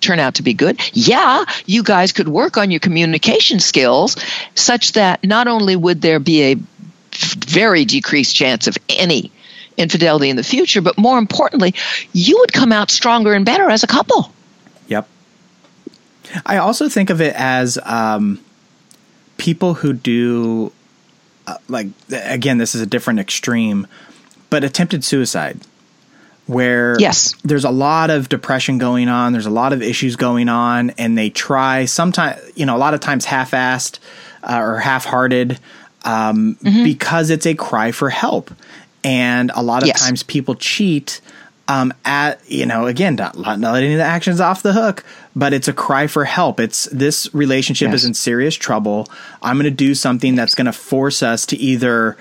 turn 0.00 0.18
out 0.18 0.34
to 0.34 0.42
be 0.42 0.54
good? 0.54 0.80
Yeah, 0.92 1.44
you 1.66 1.82
guys 1.82 2.12
could 2.12 2.28
work 2.28 2.56
on 2.56 2.70
your 2.70 2.80
communication 2.80 3.60
skills 3.60 4.16
such 4.54 4.92
that 4.92 5.24
not 5.24 5.46
only 5.48 5.76
would 5.76 6.00
there 6.00 6.20
be 6.20 6.42
a 6.42 6.56
very 7.12 7.84
decreased 7.84 8.34
chance 8.34 8.66
of 8.66 8.76
any 8.88 9.30
infidelity 9.76 10.30
in 10.30 10.36
the 10.36 10.42
future, 10.42 10.80
but 10.80 10.98
more 10.98 11.18
importantly, 11.18 11.74
you 12.12 12.38
would 12.38 12.52
come 12.52 12.72
out 12.72 12.90
stronger 12.90 13.32
and 13.32 13.44
better 13.44 13.68
as 13.70 13.82
a 13.82 13.86
couple. 13.86 14.32
Yep. 14.88 15.08
I 16.46 16.58
also 16.58 16.88
think 16.88 17.10
of 17.10 17.20
it 17.20 17.34
as 17.34 17.78
um, 17.84 18.40
people 19.38 19.74
who 19.74 19.92
do, 19.92 20.72
uh, 21.46 21.56
like, 21.68 21.88
again, 22.10 22.58
this 22.58 22.74
is 22.74 22.80
a 22.80 22.86
different 22.86 23.20
extreme, 23.20 23.86
but 24.50 24.64
attempted 24.64 25.04
suicide, 25.04 25.60
where 26.50 26.98
yes. 26.98 27.34
there's 27.44 27.64
a 27.64 27.70
lot 27.70 28.10
of 28.10 28.28
depression 28.28 28.78
going 28.78 29.08
on, 29.08 29.32
there's 29.32 29.46
a 29.46 29.50
lot 29.50 29.72
of 29.72 29.82
issues 29.82 30.16
going 30.16 30.48
on, 30.48 30.90
and 30.90 31.16
they 31.16 31.30
try 31.30 31.84
sometimes, 31.84 32.40
you 32.56 32.66
know, 32.66 32.76
a 32.76 32.78
lot 32.78 32.92
of 32.92 33.00
times 33.00 33.24
half 33.24 33.52
assed 33.52 34.00
uh, 34.42 34.58
or 34.60 34.78
half 34.78 35.04
hearted 35.04 35.60
um, 36.04 36.56
mm-hmm. 36.56 36.84
because 36.84 37.30
it's 37.30 37.46
a 37.46 37.54
cry 37.54 37.92
for 37.92 38.10
help. 38.10 38.50
And 39.04 39.50
a 39.54 39.62
lot 39.62 39.82
of 39.82 39.88
yes. 39.88 40.04
times 40.04 40.22
people 40.22 40.56
cheat 40.56 41.20
um, 41.70 41.94
at 42.04 42.40
you 42.50 42.66
know 42.66 42.86
again 42.86 43.14
not, 43.14 43.38
not 43.38 43.60
letting 43.60 43.96
the 43.96 44.02
actions 44.02 44.40
off 44.40 44.60
the 44.60 44.72
hook 44.72 45.04
but 45.36 45.52
it's 45.52 45.68
a 45.68 45.72
cry 45.72 46.08
for 46.08 46.24
help 46.24 46.58
it's 46.58 46.86
this 46.86 47.32
relationship 47.32 47.90
yes. 47.90 48.00
is 48.00 48.04
in 48.06 48.14
serious 48.14 48.56
trouble 48.56 49.06
i'm 49.40 49.54
going 49.54 49.64
to 49.64 49.70
do 49.70 49.94
something 49.94 50.34
that's 50.34 50.56
going 50.56 50.66
to 50.66 50.72
force 50.72 51.22
us 51.22 51.46
to 51.46 51.56
either 51.58 52.16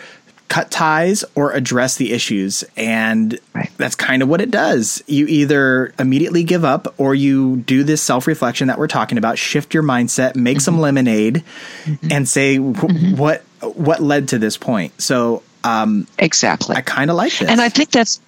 cut 0.49 0.71
ties 0.71 1.23
or 1.35 1.51
address 1.53 1.95
the 1.97 2.11
issues 2.11 2.63
and 2.75 3.39
right. 3.53 3.69
that's 3.77 3.95
kind 3.95 4.23
of 4.23 4.27
what 4.27 4.41
it 4.41 4.49
does 4.49 5.01
you 5.07 5.27
either 5.27 5.93
immediately 5.99 6.43
give 6.43 6.65
up 6.65 6.93
or 6.97 7.13
you 7.13 7.57
do 7.57 7.83
this 7.83 8.01
self-reflection 8.01 8.67
that 8.67 8.77
we're 8.77 8.87
talking 8.87 9.17
about 9.17 9.37
shift 9.37 9.73
your 9.73 9.83
mindset 9.83 10.35
make 10.35 10.57
mm-hmm. 10.57 10.61
some 10.61 10.79
lemonade 10.79 11.43
mm-hmm. 11.85 12.07
and 12.11 12.27
say 12.27 12.57
mm-hmm. 12.57 13.15
what 13.15 13.43
what 13.61 14.01
led 14.01 14.27
to 14.27 14.39
this 14.39 14.57
point 14.57 14.99
so 14.99 15.43
um, 15.63 16.07
exactly 16.17 16.75
i 16.75 16.81
kind 16.81 17.11
of 17.11 17.15
like 17.15 17.31
this 17.37 17.47
and 17.47 17.61
i 17.61 17.69
think 17.69 17.91
that's 17.91 18.19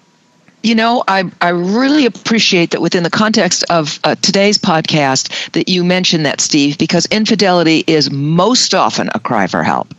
you 0.62 0.76
know, 0.76 1.02
I, 1.08 1.24
I 1.40 1.48
really 1.48 2.06
appreciate 2.06 2.70
that 2.70 2.80
within 2.80 3.02
the 3.02 3.10
context 3.10 3.64
of 3.68 3.98
uh, 4.04 4.14
today's 4.14 4.58
podcast 4.58 5.50
that 5.52 5.68
you 5.68 5.82
mentioned 5.82 6.24
that, 6.24 6.40
Steve, 6.40 6.78
because 6.78 7.06
infidelity 7.06 7.82
is 7.88 8.12
most 8.12 8.72
often 8.72 9.10
a 9.12 9.18
cry 9.18 9.48
for 9.48 9.64
help. 9.64 9.92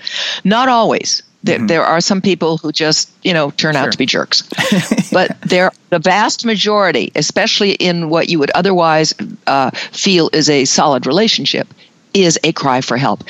Not 0.45 0.69
always. 0.69 1.21
There, 1.43 1.57
mm-hmm. 1.57 1.67
there 1.67 1.83
are 1.83 1.99
some 1.99 2.21
people 2.21 2.57
who 2.57 2.71
just, 2.71 3.11
you 3.21 3.33
know, 3.33 3.51
turn 3.51 3.73
sure. 3.73 3.83
out 3.83 3.91
to 3.91 3.97
be 3.97 4.05
jerks. 4.05 4.43
but 5.11 5.39
there, 5.41 5.71
the 5.89 5.99
vast 5.99 6.45
majority, 6.45 7.11
especially 7.15 7.71
in 7.71 8.09
what 8.09 8.29
you 8.29 8.39
would 8.39 8.51
otherwise 8.51 9.13
uh, 9.45 9.71
feel 9.71 10.29
is 10.31 10.49
a 10.49 10.63
solid 10.65 11.05
relationship, 11.05 11.67
is 12.13 12.39
a 12.43 12.53
cry 12.53 12.81
for 12.81 12.95
help. 12.95 13.23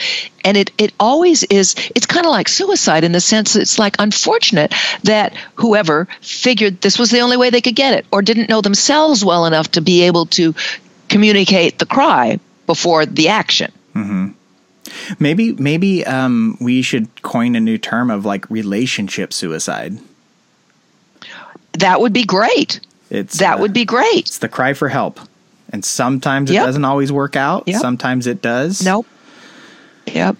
And 0.46 0.58
it, 0.58 0.72
it 0.78 0.94
always 1.00 1.44
is, 1.44 1.76
it's 1.96 2.06
kind 2.06 2.26
of 2.26 2.32
like 2.32 2.48
suicide 2.48 3.04
in 3.04 3.14
the 3.14 3.22
sense 3.22 3.54
that 3.54 3.62
it's 3.62 3.80
like 3.80 3.96
unfortunate 3.98 4.74
that 5.04 5.34
whoever 5.56 6.08
figured 6.22 6.82
this 6.82 7.00
was 7.00 7.10
the 7.10 7.22
only 7.22 7.38
way 7.38 7.50
they 7.50 7.62
could 7.62 7.76
get 7.76 7.94
it 7.98 8.06
or 8.12 8.22
didn't 8.22 8.50
know 8.50 8.62
themselves 8.62 9.24
well 9.24 9.46
enough 9.46 9.72
to 9.72 9.82
be 9.82 10.04
able 10.04 10.26
to 10.28 10.54
communicate 11.08 11.80
the 11.80 11.86
cry 11.86 12.40
before 12.68 13.06
the 13.06 13.30
action. 13.30 13.72
Mm-hmm. 13.96 14.32
Maybe, 15.20 15.54
maybe 15.54 16.06
um, 16.06 16.58
we 16.60 16.82
should 16.82 17.22
coin 17.22 17.56
a 17.56 17.60
new 17.60 17.78
term 17.78 18.10
of 18.10 18.26
like 18.26 18.50
relationship 18.50 19.34
suicide. 19.34 19.98
That 21.74 22.02
would 22.02 22.14
be 22.14 22.24
great. 22.24 22.80
It's 23.10 23.40
that 23.40 23.58
uh, 23.58 23.62
would 23.62 23.74
be 23.74 23.86
great. 23.86 24.28
It's 24.28 24.40
the 24.40 24.50
cry 24.50 24.74
for 24.74 24.90
help 24.90 25.20
and 25.74 25.84
sometimes 25.84 26.52
it 26.52 26.54
yep. 26.54 26.68
doesn't 26.68 26.86
always 26.86 27.12
work 27.12 27.36
out. 27.36 27.68
Yep. 27.68 27.82
Sometimes 27.82 28.28
it 28.28 28.42
does. 28.42 28.86
Nope. 28.86 29.08
Yep. 30.06 30.38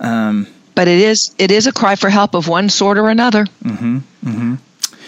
Um, 0.00 0.46
but 0.74 0.88
it 0.88 0.98
is 0.98 1.34
it 1.38 1.50
is 1.50 1.66
a 1.66 1.72
cry 1.72 1.94
for 1.94 2.08
help 2.08 2.34
of 2.34 2.48
one 2.48 2.70
sort 2.70 2.96
or 2.96 3.10
another. 3.10 3.44
Mm-hmm. 3.62 3.98
Mm-hmm. 4.24 4.54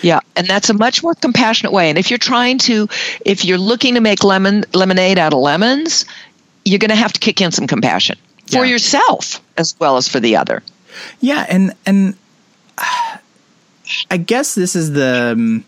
Yeah, 0.03 0.21
and 0.37 0.47
that's 0.47 0.69
a 0.69 0.75
much 0.75 1.03
more 1.03 1.15
compassionate 1.15 1.73
way. 1.73 1.89
And 1.89 1.97
if 1.97 2.11
you're 2.11 2.19
trying 2.19 2.59
to, 2.59 2.89
if 3.25 3.45
you're 3.45 3.59
looking 3.59 3.95
to 3.95 4.01
make 4.01 4.23
lemon 4.25 4.65
lemonade 4.75 5.19
out 5.19 5.33
of 5.33 5.39
lemons, 5.39 6.05
you're 6.65 6.81
going 6.81 6.91
to 6.91 6.97
have 6.97 7.13
to 7.15 7.21
kick 7.21 7.41
in 7.41 7.53
some 7.53 7.67
compassion 7.67 8.19
for 8.53 8.65
yeah. 8.65 8.73
yourself 8.73 9.41
as 9.57 9.75
well 9.79 9.97
as 9.97 10.09
for 10.09 10.21
the 10.21 10.37
other. 10.37 10.63
Yeah, 11.21 11.47
and 11.49 11.75
and 11.87 12.17
I 14.11 14.17
guess 14.17 14.55
this 14.55 14.77
is 14.77 14.93
the. 14.93 15.33
Um, 15.33 15.65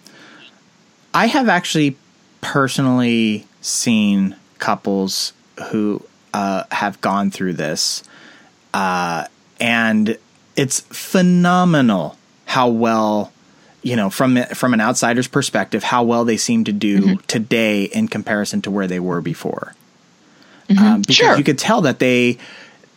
I 1.12 1.26
have 1.26 1.48
actually 1.48 1.96
personally 2.40 3.46
seen 3.60 4.36
couples 4.58 5.32
who 5.70 6.02
uh, 6.32 6.64
have 6.70 7.00
gone 7.00 7.30
through 7.30 7.54
this, 7.54 8.02
uh, 8.72 9.26
and 9.60 10.18
it's 10.56 10.80
phenomenal 10.80 12.16
how 12.46 12.68
well 12.68 13.32
you 13.82 13.96
know 13.96 14.10
from 14.10 14.42
from 14.54 14.74
an 14.74 14.80
outsider's 14.80 15.28
perspective 15.28 15.82
how 15.82 16.02
well 16.02 16.24
they 16.24 16.36
seem 16.36 16.64
to 16.64 16.72
do 16.72 17.00
mm-hmm. 17.00 17.26
today 17.26 17.84
in 17.84 18.08
comparison 18.08 18.62
to 18.62 18.70
where 18.70 18.86
they 18.86 19.00
were 19.00 19.20
before. 19.20 19.74
Mm-hmm. 20.68 20.84
Um, 20.84 21.00
because 21.02 21.16
sure. 21.16 21.36
you 21.36 21.44
could 21.44 21.58
tell 21.58 21.82
that 21.82 21.98
they 21.98 22.38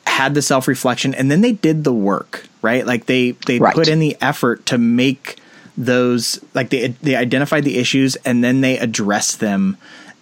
had 0.07 0.33
the 0.33 0.41
self 0.41 0.67
reflection 0.67 1.13
and 1.13 1.29
then 1.29 1.41
they 1.41 1.51
did 1.51 1.83
the 1.83 1.93
work, 1.93 2.45
right? 2.61 2.85
Like 2.85 3.05
they 3.05 3.31
they 3.31 3.59
right. 3.59 3.75
put 3.75 3.87
in 3.87 3.99
the 3.99 4.17
effort 4.21 4.65
to 4.67 4.77
make 4.77 5.37
those 5.77 6.43
like 6.53 6.69
they 6.69 6.87
they 6.87 7.15
identified 7.15 7.63
the 7.63 7.77
issues 7.77 8.15
and 8.17 8.43
then 8.43 8.61
they 8.61 8.77
addressed 8.79 9.39
them 9.39 9.77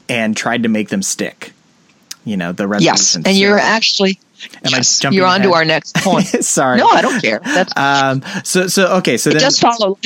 and 0.10 0.36
tried 0.36 0.64
to 0.64 0.70
make 0.70 0.90
them 0.90 1.02
stick. 1.02 1.54
You 2.26 2.38
know, 2.38 2.52
the 2.52 2.68
resolution. 2.68 3.22
Yes, 3.22 3.28
and 3.28 3.38
you're 3.38 3.60
actually 3.60 4.20
Am 4.64 4.72
yes, 4.72 5.04
you're 5.12 5.26
on 5.26 5.42
to 5.42 5.54
our 5.54 5.66
next 5.66 5.96
point. 5.98 6.26
Sorry. 6.26 6.78
No, 6.78 6.88
I 6.88 7.02
don't 7.02 7.22
care. 7.22 7.40
That's 7.40 7.74
um, 7.78 8.24
so 8.44 8.68
so 8.68 8.98
okay. 8.98 9.18
So 9.18 9.30
it 9.30 9.34
then, 9.34 9.42
just 9.42 9.62
follow 9.62 9.98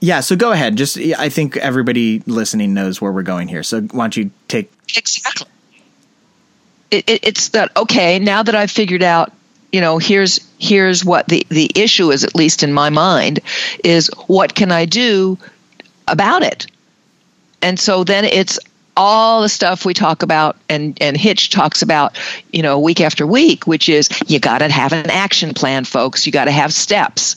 Yeah, 0.00 0.20
so 0.20 0.36
go 0.36 0.52
ahead. 0.52 0.76
Just 0.76 0.96
I 0.96 1.28
think 1.28 1.56
everybody 1.56 2.20
listening 2.26 2.74
knows 2.74 3.00
where 3.00 3.12
we're 3.12 3.22
going 3.22 3.48
here. 3.48 3.62
So 3.62 3.82
why 3.82 4.04
don't 4.04 4.16
you 4.16 4.30
take 4.48 4.72
exactly? 4.96 5.48
It, 6.90 7.08
it, 7.08 7.20
it's 7.22 7.50
that 7.50 7.76
okay. 7.76 8.18
Now 8.18 8.42
that 8.42 8.54
I've 8.54 8.70
figured 8.70 9.02
out, 9.02 9.32
you 9.72 9.80
know, 9.80 9.98
here's 9.98 10.40
here's 10.58 11.04
what 11.04 11.26
the 11.28 11.46
the 11.48 11.70
issue 11.74 12.10
is. 12.10 12.24
At 12.24 12.34
least 12.34 12.62
in 12.62 12.72
my 12.72 12.90
mind, 12.90 13.40
is 13.84 14.10
what 14.26 14.54
can 14.54 14.72
I 14.72 14.84
do 14.84 15.38
about 16.06 16.42
it? 16.42 16.66
And 17.60 17.78
so 17.78 18.04
then 18.04 18.24
it's 18.24 18.58
all 18.98 19.42
the 19.42 19.48
stuff 19.48 19.84
we 19.84 19.94
talk 19.94 20.24
about 20.24 20.56
and, 20.68 20.98
and 21.00 21.16
Hitch 21.16 21.50
talks 21.50 21.82
about, 21.82 22.18
you 22.52 22.62
know, 22.62 22.80
week 22.80 23.00
after 23.00 23.24
week, 23.26 23.64
which 23.64 23.88
is 23.88 24.08
you 24.26 24.40
got 24.40 24.58
to 24.58 24.68
have 24.68 24.92
an 24.92 25.08
action 25.08 25.54
plan, 25.54 25.84
folks. 25.84 26.26
You 26.26 26.32
got 26.32 26.46
to 26.46 26.50
have 26.50 26.72
steps. 26.72 27.36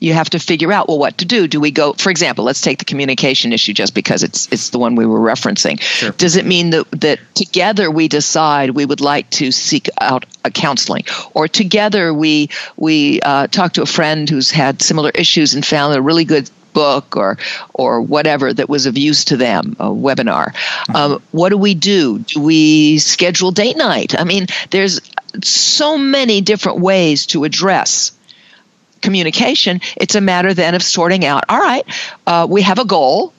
You 0.00 0.14
have 0.14 0.28
to 0.30 0.40
figure 0.40 0.72
out, 0.72 0.88
well, 0.88 0.98
what 0.98 1.18
to 1.18 1.24
do. 1.24 1.46
Do 1.46 1.60
we 1.60 1.70
go, 1.70 1.92
for 1.92 2.10
example, 2.10 2.44
let's 2.44 2.60
take 2.60 2.80
the 2.80 2.84
communication 2.84 3.52
issue 3.52 3.72
just 3.72 3.94
because 3.94 4.24
it's 4.24 4.52
it's 4.52 4.70
the 4.70 4.80
one 4.80 4.96
we 4.96 5.06
were 5.06 5.20
referencing. 5.20 5.80
Sure. 5.80 6.10
Does 6.10 6.34
it 6.34 6.44
mean 6.44 6.70
that, 6.70 6.90
that 6.90 7.20
together 7.34 7.88
we 7.88 8.08
decide 8.08 8.70
we 8.70 8.84
would 8.84 9.00
like 9.00 9.30
to 9.30 9.52
seek 9.52 9.88
out 10.00 10.26
a 10.44 10.50
counseling 10.50 11.04
or 11.34 11.46
together 11.46 12.12
we 12.12 12.50
we 12.76 13.20
uh, 13.20 13.46
talk 13.46 13.74
to 13.74 13.82
a 13.82 13.86
friend 13.86 14.28
who's 14.28 14.50
had 14.50 14.82
similar 14.82 15.10
issues 15.10 15.54
and 15.54 15.64
found 15.64 15.94
a 15.94 16.02
really 16.02 16.24
good 16.24 16.50
book 16.76 17.16
or 17.16 17.38
or 17.72 18.02
whatever 18.02 18.52
that 18.52 18.68
was 18.68 18.84
of 18.84 18.98
use 18.98 19.24
to 19.24 19.36
them, 19.38 19.74
a 19.80 19.86
webinar. 19.86 20.52
Mm-hmm. 20.52 20.96
Um, 20.96 21.22
what 21.32 21.48
do 21.48 21.56
we 21.56 21.74
do? 21.74 22.18
Do 22.18 22.40
we 22.42 22.98
schedule 22.98 23.50
date 23.50 23.78
night? 23.78 24.14
I 24.20 24.24
mean, 24.24 24.46
there's 24.70 25.00
so 25.42 25.96
many 25.96 26.42
different 26.42 26.80
ways 26.80 27.26
to 27.26 27.44
address 27.44 28.12
communication. 29.00 29.80
It's 29.96 30.16
a 30.16 30.20
matter 30.20 30.52
then 30.52 30.74
of 30.74 30.82
sorting 30.82 31.24
out. 31.24 31.44
All 31.48 31.58
right, 31.58 31.84
uh, 32.26 32.46
we 32.48 32.60
have 32.62 32.78
a 32.78 32.84
goal 32.84 33.32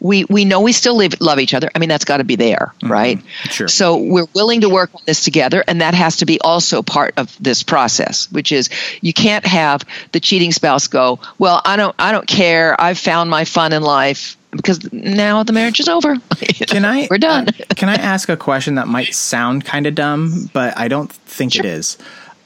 we 0.00 0.24
we 0.24 0.44
know 0.44 0.60
we 0.60 0.72
still 0.72 0.96
live, 0.96 1.20
love 1.20 1.38
each 1.38 1.54
other. 1.54 1.70
I 1.74 1.78
mean, 1.78 1.88
that's 1.88 2.04
got 2.04 2.18
to 2.18 2.24
be 2.24 2.36
there, 2.36 2.72
mm-hmm. 2.82 2.92
right? 2.92 3.22
Sure. 3.44 3.68
So 3.68 3.96
we're 3.98 4.26
willing 4.34 4.60
to 4.62 4.68
work 4.68 4.90
on 4.94 5.02
this 5.06 5.24
together, 5.24 5.64
and 5.66 5.80
that 5.80 5.94
has 5.94 6.18
to 6.18 6.26
be 6.26 6.40
also 6.40 6.82
part 6.82 7.14
of 7.16 7.36
this 7.42 7.62
process. 7.62 8.30
Which 8.32 8.52
is, 8.52 8.70
you 9.00 9.12
can't 9.12 9.46
have 9.46 9.82
the 10.12 10.20
cheating 10.20 10.52
spouse 10.52 10.86
go, 10.86 11.20
"Well, 11.38 11.60
I 11.64 11.76
don't, 11.76 11.94
I 11.98 12.12
don't 12.12 12.26
care. 12.26 12.80
I've 12.80 12.98
found 12.98 13.30
my 13.30 13.44
fun 13.44 13.72
in 13.72 13.82
life. 13.82 14.36
because 14.50 14.90
now 14.92 15.42
the 15.42 15.52
marriage 15.52 15.78
is 15.78 15.88
over. 15.88 16.16
Can 16.66 16.84
I? 16.84 17.06
We're 17.10 17.18
done. 17.18 17.48
uh, 17.48 17.52
can 17.76 17.90
I 17.90 17.96
ask 17.96 18.30
a 18.30 18.36
question 18.36 18.76
that 18.76 18.88
might 18.88 19.14
sound 19.14 19.66
kind 19.66 19.86
of 19.86 19.94
dumb, 19.94 20.48
but 20.54 20.76
I 20.78 20.88
don't 20.88 21.12
think 21.12 21.52
Sure. 21.52 21.66
it 21.66 21.68
is. 21.68 21.98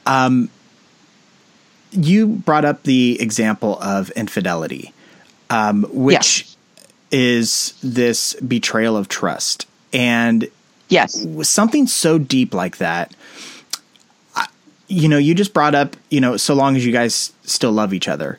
Um, 0.05 0.49
you 1.91 2.27
brought 2.27 2.65
up 2.65 2.83
the 2.83 3.21
example 3.21 3.79
of 3.79 4.09
infidelity, 4.11 4.93
um, 5.49 5.83
which 5.91 6.41
Yes. 6.41 6.52
Is 7.13 7.75
this 7.83 8.33
betrayal 8.33 8.97
of 8.97 9.07
trust, 9.07 9.67
and 9.93 10.49
yes. 10.89 11.25
something 11.47 11.87
so 11.87 12.17
deep 12.17 12.53
like 12.53 12.77
that. 12.77 13.15
You 14.87 15.07
know, 15.07 15.17
you 15.17 15.33
just 15.33 15.53
brought 15.53 15.75
up, 15.75 15.95
you 16.09 16.19
know, 16.19 16.37
so 16.37 16.53
long 16.53 16.75
as 16.75 16.85
you 16.85 16.91
guys 16.91 17.31
still 17.43 17.71
love 17.71 17.93
each 17.93 18.07
other. 18.07 18.37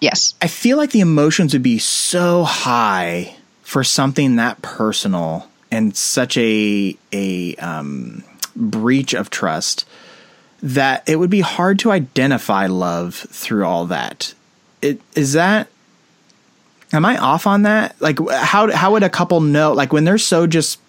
Yes. 0.00 0.34
I 0.42 0.46
feel 0.46 0.76
like 0.76 0.90
the 0.90 1.00
emotions 1.00 1.52
would 1.52 1.62
be 1.62 1.78
so 1.78 2.44
high 2.44 3.36
for 3.62 3.84
something 3.84 4.36
that 4.36 4.62
personal 4.62 5.48
and 5.70 5.96
such 5.96 6.36
a 6.36 6.96
a 7.12 7.54
um, 7.56 8.24
breach 8.56 9.14
of 9.14 9.30
trust 9.30 9.86
that 10.62 11.08
it 11.08 11.16
would 11.16 11.30
be 11.30 11.40
hard 11.40 11.78
to 11.80 11.90
identify 11.90 12.66
love 12.66 13.14
through 13.14 13.64
all 13.64 13.86
that. 13.86 14.34
It, 14.82 15.00
is 15.14 15.34
that 15.34 15.68
am 16.92 17.04
I 17.04 17.16
off 17.18 17.46
on 17.46 17.62
that? 17.62 18.00
Like 18.00 18.18
how 18.28 18.70
how 18.70 18.92
would 18.92 19.02
a 19.02 19.10
couple 19.10 19.40
know 19.40 19.72
like 19.72 19.92
when 19.92 20.04
they're 20.04 20.18
so 20.18 20.46
just 20.46 20.80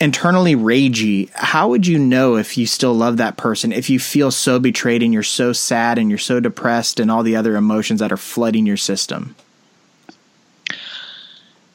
internally 0.00 0.54
ragey, 0.54 1.30
how 1.34 1.68
would 1.68 1.86
you 1.86 1.98
know 1.98 2.36
if 2.36 2.56
you 2.56 2.66
still 2.66 2.94
love 2.94 3.16
that 3.16 3.36
person 3.36 3.72
if 3.72 3.90
you 3.90 3.98
feel 3.98 4.30
so 4.30 4.58
betrayed 4.58 5.02
and 5.02 5.12
you're 5.12 5.22
so 5.22 5.52
sad 5.52 5.98
and 5.98 6.10
you're 6.10 6.18
so 6.18 6.40
depressed 6.40 7.00
and 7.00 7.10
all 7.10 7.22
the 7.22 7.36
other 7.36 7.56
emotions 7.56 8.00
that 8.00 8.12
are 8.12 8.16
flooding 8.16 8.66
your 8.66 8.76
system? 8.76 9.34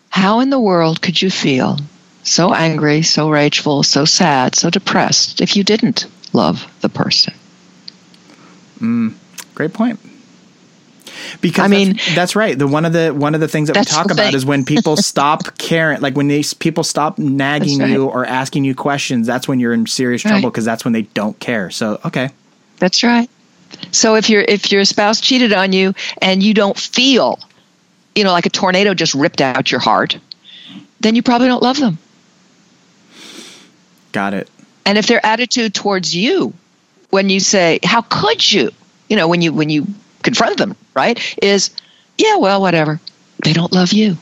How 0.10 0.40
in 0.40 0.52
the 0.52 0.60
world 0.60 1.02
could 1.02 1.22
you 1.22 1.32
feel 1.32 1.80
so 2.22 2.54
angry, 2.54 3.02
so 3.02 3.30
rageful, 3.30 3.84
so 3.84 4.06
sad, 4.06 4.56
so 4.56 4.70
depressed 4.70 5.42
if 5.42 5.56
you 5.56 5.64
didn't 5.64 6.06
love 6.32 6.66
the 6.82 6.90
person? 6.90 7.34
Mm, 8.80 9.16
great 9.56 9.74
point. 9.74 10.00
Because 11.42 11.66
I 11.66 11.68
mean- 11.68 11.94
that's, 11.94 12.16
that's 12.16 12.36
right. 12.36 12.58
The 12.58 12.68
one 12.68 12.86
of 12.86 12.94
the 12.94 13.12
one 13.12 13.36
of 13.36 13.42
the 13.42 13.48
things 13.48 13.68
that 13.68 13.78
we 13.78 13.84
talk 13.84 14.06
about 14.06 14.18
thing. 14.18 14.36
is 14.36 14.46
when 14.46 14.66
people 14.74 14.96
stop 14.98 15.58
caring, 15.58 16.02
like 16.02 16.16
when 16.16 16.28
these 16.28 16.54
people 16.54 16.84
stop 16.84 17.18
nagging 17.18 17.80
right. 17.80 17.92
you 17.92 18.06
or 18.06 18.26
asking 18.26 18.64
you 18.64 18.76
questions. 18.76 19.28
That's 19.28 19.48
when 19.48 19.60
you're 19.60 19.74
in 19.74 19.88
serious 19.88 20.22
trouble 20.22 20.50
because 20.50 20.66
that's 20.66 20.84
when 20.84 20.94
they 20.94 21.04
don't 21.04 21.40
care. 21.40 21.70
So 21.70 22.00
okay, 22.06 22.30
That's 22.78 23.04
right. 23.04 23.30
So 23.92 24.16
if 24.16 24.30
your 24.30 24.42
if 24.42 24.72
your 24.72 24.86
spouse 24.86 25.20
cheated 25.20 25.54
on 25.54 25.74
you 25.74 25.94
and 26.22 26.42
you 26.42 26.54
don't 26.54 26.78
feel, 26.78 27.40
you 28.16 28.24
know, 28.24 28.32
like 28.32 28.46
a 28.46 28.52
tornado 28.52 28.94
just 28.94 29.14
ripped 29.14 29.42
out 29.42 29.72
your 29.72 29.80
heart, 29.80 30.20
then 31.00 31.16
you 31.16 31.24
probably 31.24 31.48
don't 31.48 31.64
love 31.64 31.80
them. 31.80 31.98
got 34.12 34.34
it. 34.34 34.50
And 34.86 34.98
if 34.98 35.08
their 35.08 35.26
attitude 35.26 35.74
towards 35.74 36.16
you 36.16 36.54
when 37.10 37.30
you 37.30 37.40
say, 37.40 37.80
"How 37.84 38.02
could 38.02 38.52
you?" 38.52 38.72
you 39.14 39.18
know, 39.18 39.28
when 39.28 39.42
you 39.44 39.54
when 39.54 39.70
you 39.70 39.86
confront 40.24 40.58
them, 40.58 40.76
right? 40.96 41.20
Is, 41.42 41.70
"Yeah, 42.18 42.38
well, 42.38 42.62
whatever." 42.62 43.00
They 43.44 43.54
don't 43.54 43.72
love 43.74 43.92
you. 43.94 44.18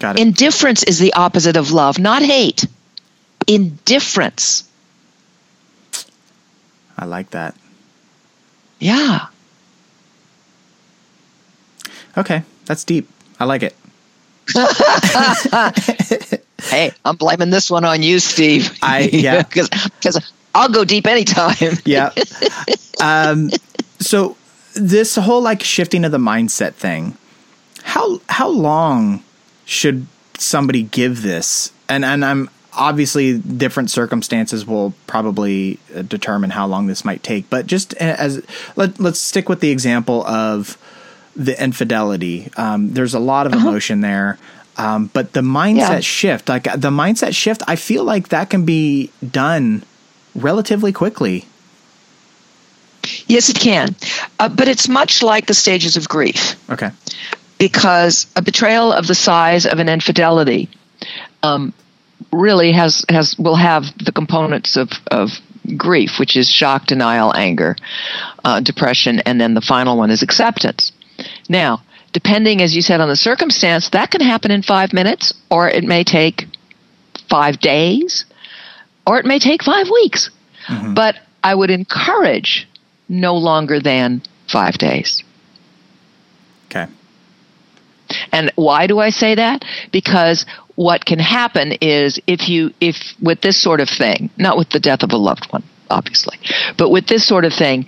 Got 0.00 0.16
it. 0.16 0.22
Indifference 0.22 0.82
is 0.84 0.98
the 0.98 1.12
opposite 1.14 1.56
of 1.56 1.72
love, 1.72 1.98
not 1.98 2.22
hate. 2.22 2.66
Indifference. 3.46 4.64
I 6.96 7.04
like 7.04 7.30
that. 7.30 7.54
Yeah. 8.78 9.26
Okay, 12.16 12.42
that's 12.66 12.84
deep. 12.84 13.08
I 13.40 13.44
like 13.44 13.62
it. 13.62 13.76
Hey, 16.60 16.90
I'm 17.04 17.16
blaming 17.16 17.50
this 17.50 17.70
one 17.70 17.84
on 17.84 18.02
you, 18.02 18.18
Steve. 18.18 18.76
I- 18.82 19.08
yeah. 19.12 19.42
because 19.42 20.32
I'll 20.54 20.68
go 20.68 20.84
deep 20.84 21.06
anytime. 21.06 21.54
Yeah. 21.84 22.10
um, 23.00 23.50
so 24.00 24.36
this 24.74 25.16
whole 25.16 25.42
like 25.42 25.62
shifting 25.62 26.04
of 26.04 26.12
the 26.12 26.18
mindset 26.18 26.74
thing, 26.74 27.16
how 27.82 28.20
how 28.28 28.48
long 28.48 29.22
should 29.64 30.06
somebody 30.38 30.82
give 30.82 31.22
this? 31.22 31.72
And 31.88 32.04
and 32.04 32.24
I'm 32.24 32.50
obviously 32.74 33.38
different 33.38 33.90
circumstances 33.90 34.64
will 34.66 34.94
probably 35.08 35.80
uh, 35.96 36.02
determine 36.02 36.50
how 36.50 36.66
long 36.66 36.86
this 36.86 37.04
might 37.04 37.22
take. 37.22 37.50
But 37.50 37.66
just 37.66 37.94
as 37.94 38.44
let 38.76 39.00
let's 39.00 39.18
stick 39.18 39.48
with 39.48 39.60
the 39.60 39.70
example 39.70 40.24
of 40.26 40.76
the 41.34 41.60
infidelity. 41.62 42.50
Um, 42.56 42.92
there's 42.94 43.14
a 43.14 43.20
lot 43.20 43.46
of 43.46 43.52
emotion 43.52 44.00
there. 44.00 44.38
Um, 44.76 45.10
but 45.12 45.32
the 45.32 45.40
mindset 45.40 45.76
Yeah. 45.76 46.00
shift, 46.00 46.48
like 46.48 46.64
the 46.64 46.90
mindset 46.90 47.34
shift, 47.34 47.62
I 47.66 47.74
feel 47.76 48.04
like 48.04 48.28
that 48.28 48.48
can 48.50 48.64
be 48.64 49.10
done 49.28 49.82
relatively 50.36 50.92
quickly. 50.92 51.46
Yes, 53.26 53.48
it 53.48 53.58
can. 53.58 53.94
Uh, 54.38 54.48
but 54.48 54.68
it's 54.68 54.88
much 54.88 55.22
like 55.22 55.46
the 55.46 55.54
stages 55.54 55.96
of 55.96 56.08
grief 56.08 56.56
Okay. 56.70 56.90
because 57.58 58.26
a 58.36 58.42
betrayal 58.42 58.92
of 58.92 59.06
the 59.06 59.14
size 59.14 59.66
of 59.66 59.78
an 59.78 59.88
infidelity 59.88 60.68
um, 61.42 61.72
really 62.32 62.72
has, 62.72 63.04
has 63.08 63.36
will 63.38 63.56
have 63.56 63.84
the 64.04 64.12
components 64.12 64.76
of, 64.76 64.90
of 65.10 65.30
grief, 65.76 66.18
which 66.18 66.36
is 66.36 66.48
shock, 66.48 66.86
denial, 66.86 67.34
anger, 67.36 67.76
uh, 68.44 68.60
depression, 68.60 69.20
and 69.20 69.40
then 69.40 69.54
the 69.54 69.60
final 69.60 69.96
one 69.96 70.10
is 70.10 70.22
acceptance. 70.22 70.92
Now, 71.48 71.82
depending, 72.12 72.62
as 72.62 72.74
you 72.74 72.82
said, 72.82 73.00
on 73.00 73.08
the 73.08 73.16
circumstance, 73.16 73.90
that 73.90 74.10
can 74.10 74.20
happen 74.20 74.50
in 74.50 74.62
five 74.62 74.92
minutes, 74.92 75.34
or 75.50 75.68
it 75.68 75.84
may 75.84 76.04
take 76.04 76.46
five 77.28 77.60
days, 77.60 78.24
or 79.06 79.18
it 79.18 79.26
may 79.26 79.38
take 79.38 79.62
five 79.62 79.88
weeks. 79.90 80.30
But 80.94 81.16
I 81.42 81.54
would 81.54 81.70
encourage 81.70 82.68
no 83.08 83.34
longer 83.36 83.80
than 83.80 84.22
five 84.48 84.74
days. 84.78 85.22
Okay. 86.66 86.86
And 88.32 88.50
why 88.56 88.86
do 88.86 88.98
I 88.98 89.10
say 89.10 89.34
that? 89.34 89.64
Because 89.92 90.46
what 90.74 91.04
can 91.04 91.18
happen 91.18 91.72
is 91.80 92.20
if 92.26 92.48
you 92.48 92.72
if 92.80 92.96
with 93.20 93.40
this 93.40 93.60
sort 93.60 93.80
of 93.80 93.88
thing, 93.88 94.30
not 94.36 94.56
with 94.56 94.70
the 94.70 94.80
death 94.80 95.02
of 95.02 95.12
a 95.12 95.16
loved 95.16 95.46
one, 95.50 95.64
obviously, 95.90 96.38
but 96.76 96.90
with 96.90 97.06
this 97.06 97.26
sort 97.26 97.44
of 97.44 97.52
thing, 97.52 97.86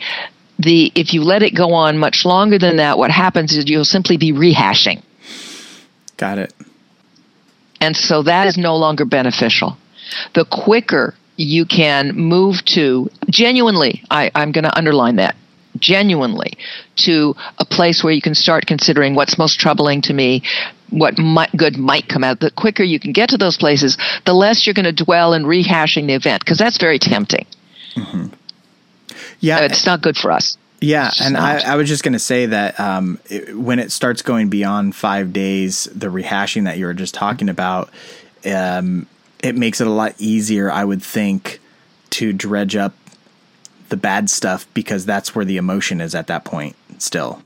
the 0.58 0.92
if 0.94 1.14
you 1.14 1.22
let 1.22 1.42
it 1.42 1.54
go 1.54 1.72
on 1.72 1.98
much 1.98 2.24
longer 2.24 2.58
than 2.58 2.76
that, 2.76 2.98
what 2.98 3.10
happens 3.10 3.56
is 3.56 3.68
you'll 3.68 3.84
simply 3.84 4.16
be 4.16 4.32
rehashing. 4.32 5.02
Got 6.16 6.38
it. 6.38 6.52
And 7.80 7.96
so 7.96 8.22
that 8.24 8.46
is 8.46 8.58
no 8.58 8.76
longer 8.76 9.06
beneficial. 9.06 9.78
The 10.34 10.44
quicker 10.44 11.14
you 11.36 11.64
can 11.64 12.14
move 12.14 12.62
to 12.66 13.08
genuinely, 13.30 14.02
I, 14.10 14.30
I'm 14.34 14.52
going 14.52 14.64
to 14.64 14.76
underline 14.76 15.16
that 15.16 15.36
genuinely 15.78 16.58
to 16.96 17.34
a 17.58 17.64
place 17.64 18.02
where 18.02 18.12
you 18.12 18.20
can 18.20 18.34
start 18.34 18.66
considering 18.66 19.14
what's 19.14 19.38
most 19.38 19.60
troubling 19.60 20.02
to 20.02 20.12
me, 20.12 20.42
what 20.90 21.18
might, 21.18 21.50
good 21.56 21.76
might 21.76 22.08
come 22.08 22.24
out. 22.24 22.40
The 22.40 22.50
quicker 22.50 22.82
you 22.82 22.98
can 22.98 23.12
get 23.12 23.30
to 23.30 23.38
those 23.38 23.56
places, 23.56 23.96
the 24.26 24.34
less 24.34 24.66
you're 24.66 24.74
going 24.74 24.92
to 24.94 25.04
dwell 25.04 25.32
in 25.32 25.44
rehashing 25.44 26.06
the 26.06 26.14
event 26.14 26.44
because 26.44 26.58
that's 26.58 26.78
very 26.78 26.98
tempting. 26.98 27.46
Yeah. 29.40 29.60
It's 29.60 29.86
not 29.86 30.02
good 30.02 30.16
for 30.16 30.30
us. 30.30 30.58
yeah. 30.80 31.10
And. 31.22 31.36
I, 31.36 31.72
I 31.72 31.76
was 31.76 31.88
just 31.88 32.02
going 32.02 32.12
to 32.14 32.18
say 32.18 32.46
that 32.46 32.78
um, 32.78 33.18
it, 33.28 33.56
when 33.56 33.78
it 33.78 33.92
starts 33.92 34.22
going 34.22 34.48
beyond 34.48 34.94
five 34.94 35.32
days, 35.32 35.84
the 35.84 36.08
rehashing 36.08 36.64
that 36.64 36.78
you 36.78 36.86
were 36.86 36.94
just 36.94 37.14
talking 37.14 37.48
about, 37.48 37.90
um, 38.44 39.06
it 39.42 39.56
makes 39.56 39.80
it 39.80 39.86
a 39.86 39.90
lot 39.90 40.14
easier, 40.18 40.70
I 40.70 40.84
would 40.84 41.02
think, 41.02 41.60
to 42.10 42.32
dredge 42.32 42.76
up 42.76 42.92
the 43.90 43.96
bad 43.96 44.30
stuff 44.30 44.66
because 44.74 45.04
that's 45.04 45.34
where 45.34 45.44
the 45.44 45.56
emotion 45.56 46.00
is 46.00 46.14
at 46.14 46.26
that 46.28 46.44
point 46.44 46.76
still. 46.98 47.42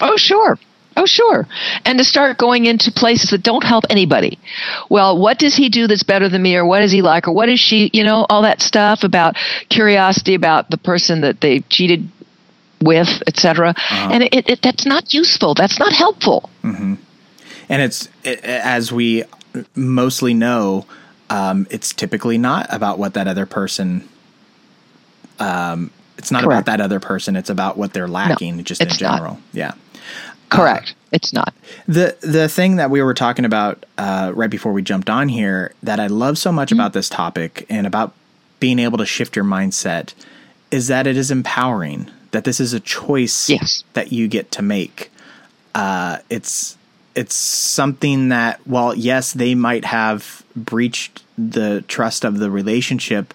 Oh, 0.00 0.16
sure. 0.16 0.58
Oh, 0.96 1.06
sure. 1.06 1.46
And 1.84 1.98
to 1.98 2.04
start 2.04 2.38
going 2.38 2.66
into 2.66 2.92
places 2.92 3.30
that 3.30 3.42
don't 3.42 3.64
help 3.64 3.84
anybody. 3.90 4.38
Well, 4.88 5.18
what 5.18 5.38
does 5.38 5.56
he 5.56 5.68
do 5.68 5.86
that's 5.88 6.04
better 6.04 6.28
than 6.28 6.42
me, 6.42 6.54
or 6.54 6.64
what 6.64 6.82
is 6.82 6.92
he 6.92 7.02
like, 7.02 7.26
or 7.26 7.32
what 7.32 7.48
is 7.48 7.58
she, 7.58 7.90
you 7.92 8.04
know, 8.04 8.26
all 8.30 8.42
that 8.42 8.62
stuff 8.62 9.02
about 9.02 9.36
curiosity 9.68 10.34
about 10.34 10.70
the 10.70 10.78
person 10.78 11.22
that 11.22 11.40
they 11.40 11.60
cheated 11.60 12.08
with, 12.80 13.08
etc. 13.26 13.74
And 13.90 14.22
it, 14.24 14.48
it, 14.48 14.62
that's 14.62 14.86
not 14.86 15.12
useful. 15.12 15.54
That's 15.54 15.78
not 15.80 15.92
helpful. 15.92 16.48
and 16.62 16.98
it's 17.68 18.08
it, 18.22 18.44
as 18.44 18.92
we 18.92 19.24
mostly 19.74 20.34
know 20.34 20.86
um, 21.30 21.66
it's 21.70 21.92
typically 21.92 22.38
not 22.38 22.66
about 22.70 22.98
what 22.98 23.14
that 23.14 23.26
other 23.26 23.46
person 23.46 24.08
um, 25.38 25.90
it's 26.18 26.30
not 26.30 26.44
about 26.44 26.66
that 26.66 26.80
other 26.80 27.00
person 27.00 27.36
it's 27.36 27.50
about 27.50 27.76
what 27.76 27.92
they're 27.92 28.08
lacking 28.08 28.62
just 28.64 28.80
in 28.80 28.88
it's 28.88 29.00
not. 29.00 29.16
general 29.16 29.40
yeah 29.52 29.72
Correct. 30.50 30.94
it's 31.10 31.32
not. 31.32 31.52
the 31.88 32.16
the 32.20 32.48
thing 32.48 32.76
that 32.76 32.88
we 32.90 33.02
were 33.02 33.14
talking 33.14 33.44
about 33.44 33.84
uh, 33.98 34.30
right 34.34 34.50
before 34.50 34.72
we 34.72 34.82
jumped 34.82 35.10
on 35.10 35.28
here 35.28 35.72
that 35.82 35.98
I 35.98 36.06
love 36.06 36.38
so 36.38 36.50
Mm-hmm. 36.50 36.56
much 36.56 36.72
about 36.72 36.92
this 36.92 37.08
topic 37.08 37.66
and 37.68 37.86
about 37.86 38.12
being 38.60 38.78
able 38.78 38.98
to 38.98 39.06
shift 39.06 39.34
your 39.34 39.44
mindset 39.44 40.14
is 40.70 40.86
that 40.88 41.06
it 41.08 41.16
is 41.16 41.30
empowering 41.30 42.10
that 42.30 42.44
this 42.44 42.60
is 42.60 42.72
a 42.72 42.80
choice 42.80 43.48
Yes. 43.50 43.82
that 43.94 44.12
you 44.12 44.28
get 44.28 44.52
to 44.52 44.62
make 44.62 45.10
uh, 45.74 46.18
it's 46.30 46.76
it's 47.16 47.34
something 47.34 48.28
that 48.28 48.60
while 48.64 48.94
yes 48.94 49.32
they 49.32 49.54
might 49.56 49.84
have 49.86 50.44
breached 50.54 51.22
the 51.36 51.82
trust 51.88 52.24
of 52.24 52.38
the 52.38 52.50
relationship 52.50 53.34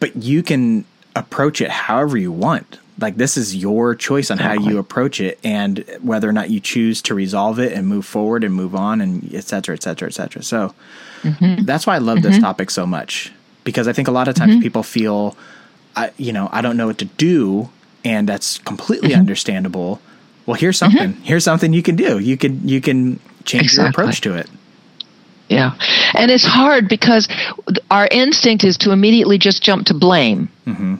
but 0.00 0.16
you 0.16 0.42
can 0.42 0.84
approach 1.14 1.60
it 1.60 1.70
however 1.70 2.16
you 2.16 2.32
want 2.32 2.78
like 3.00 3.16
this 3.16 3.36
is 3.36 3.56
your 3.56 3.94
choice 3.94 4.30
on 4.30 4.38
how 4.38 4.52
you 4.52 4.78
approach 4.78 5.20
it 5.20 5.38
and 5.42 5.84
whether 6.02 6.28
or 6.28 6.32
not 6.32 6.50
you 6.50 6.60
choose 6.60 7.00
to 7.02 7.14
resolve 7.14 7.58
it 7.58 7.72
and 7.72 7.86
move 7.86 8.04
forward 8.04 8.44
and 8.44 8.54
move 8.54 8.74
on 8.74 9.00
and 9.00 9.32
et 9.34 9.44
cetera 9.44 9.74
et 9.74 9.82
cetera 9.82 10.08
et 10.08 10.12
cetera 10.12 10.42
so 10.42 10.74
mm-hmm. 11.22 11.64
that's 11.64 11.86
why 11.86 11.94
i 11.94 11.98
love 11.98 12.18
mm-hmm. 12.18 12.28
this 12.28 12.38
topic 12.38 12.70
so 12.70 12.86
much 12.86 13.32
because 13.64 13.88
i 13.88 13.92
think 13.92 14.08
a 14.08 14.10
lot 14.10 14.28
of 14.28 14.34
times 14.34 14.52
mm-hmm. 14.52 14.62
people 14.62 14.82
feel 14.82 15.36
I, 15.96 16.12
you 16.16 16.32
know 16.32 16.48
i 16.52 16.60
don't 16.60 16.76
know 16.76 16.86
what 16.86 16.98
to 16.98 17.04
do 17.04 17.70
and 18.04 18.28
that's 18.28 18.58
completely 18.58 19.10
mm-hmm. 19.10 19.20
understandable 19.20 20.00
well 20.46 20.54
here's 20.54 20.78
something 20.78 21.14
mm-hmm. 21.14 21.22
here's 21.22 21.44
something 21.44 21.72
you 21.72 21.82
can 21.82 21.96
do 21.96 22.18
you 22.18 22.36
can 22.36 22.66
you 22.66 22.80
can 22.80 23.18
change 23.44 23.64
exactly. 23.64 23.82
your 23.82 23.90
approach 23.90 24.20
to 24.22 24.34
it 24.34 24.48
yeah 25.50 25.74
and 26.14 26.30
it's 26.30 26.44
hard 26.44 26.88
because 26.88 27.28
our 27.90 28.08
instinct 28.10 28.64
is 28.64 28.78
to 28.78 28.92
immediately 28.92 29.36
just 29.36 29.62
jump 29.62 29.86
to 29.86 29.94
blame 29.94 30.48
mm-hmm. 30.66 30.94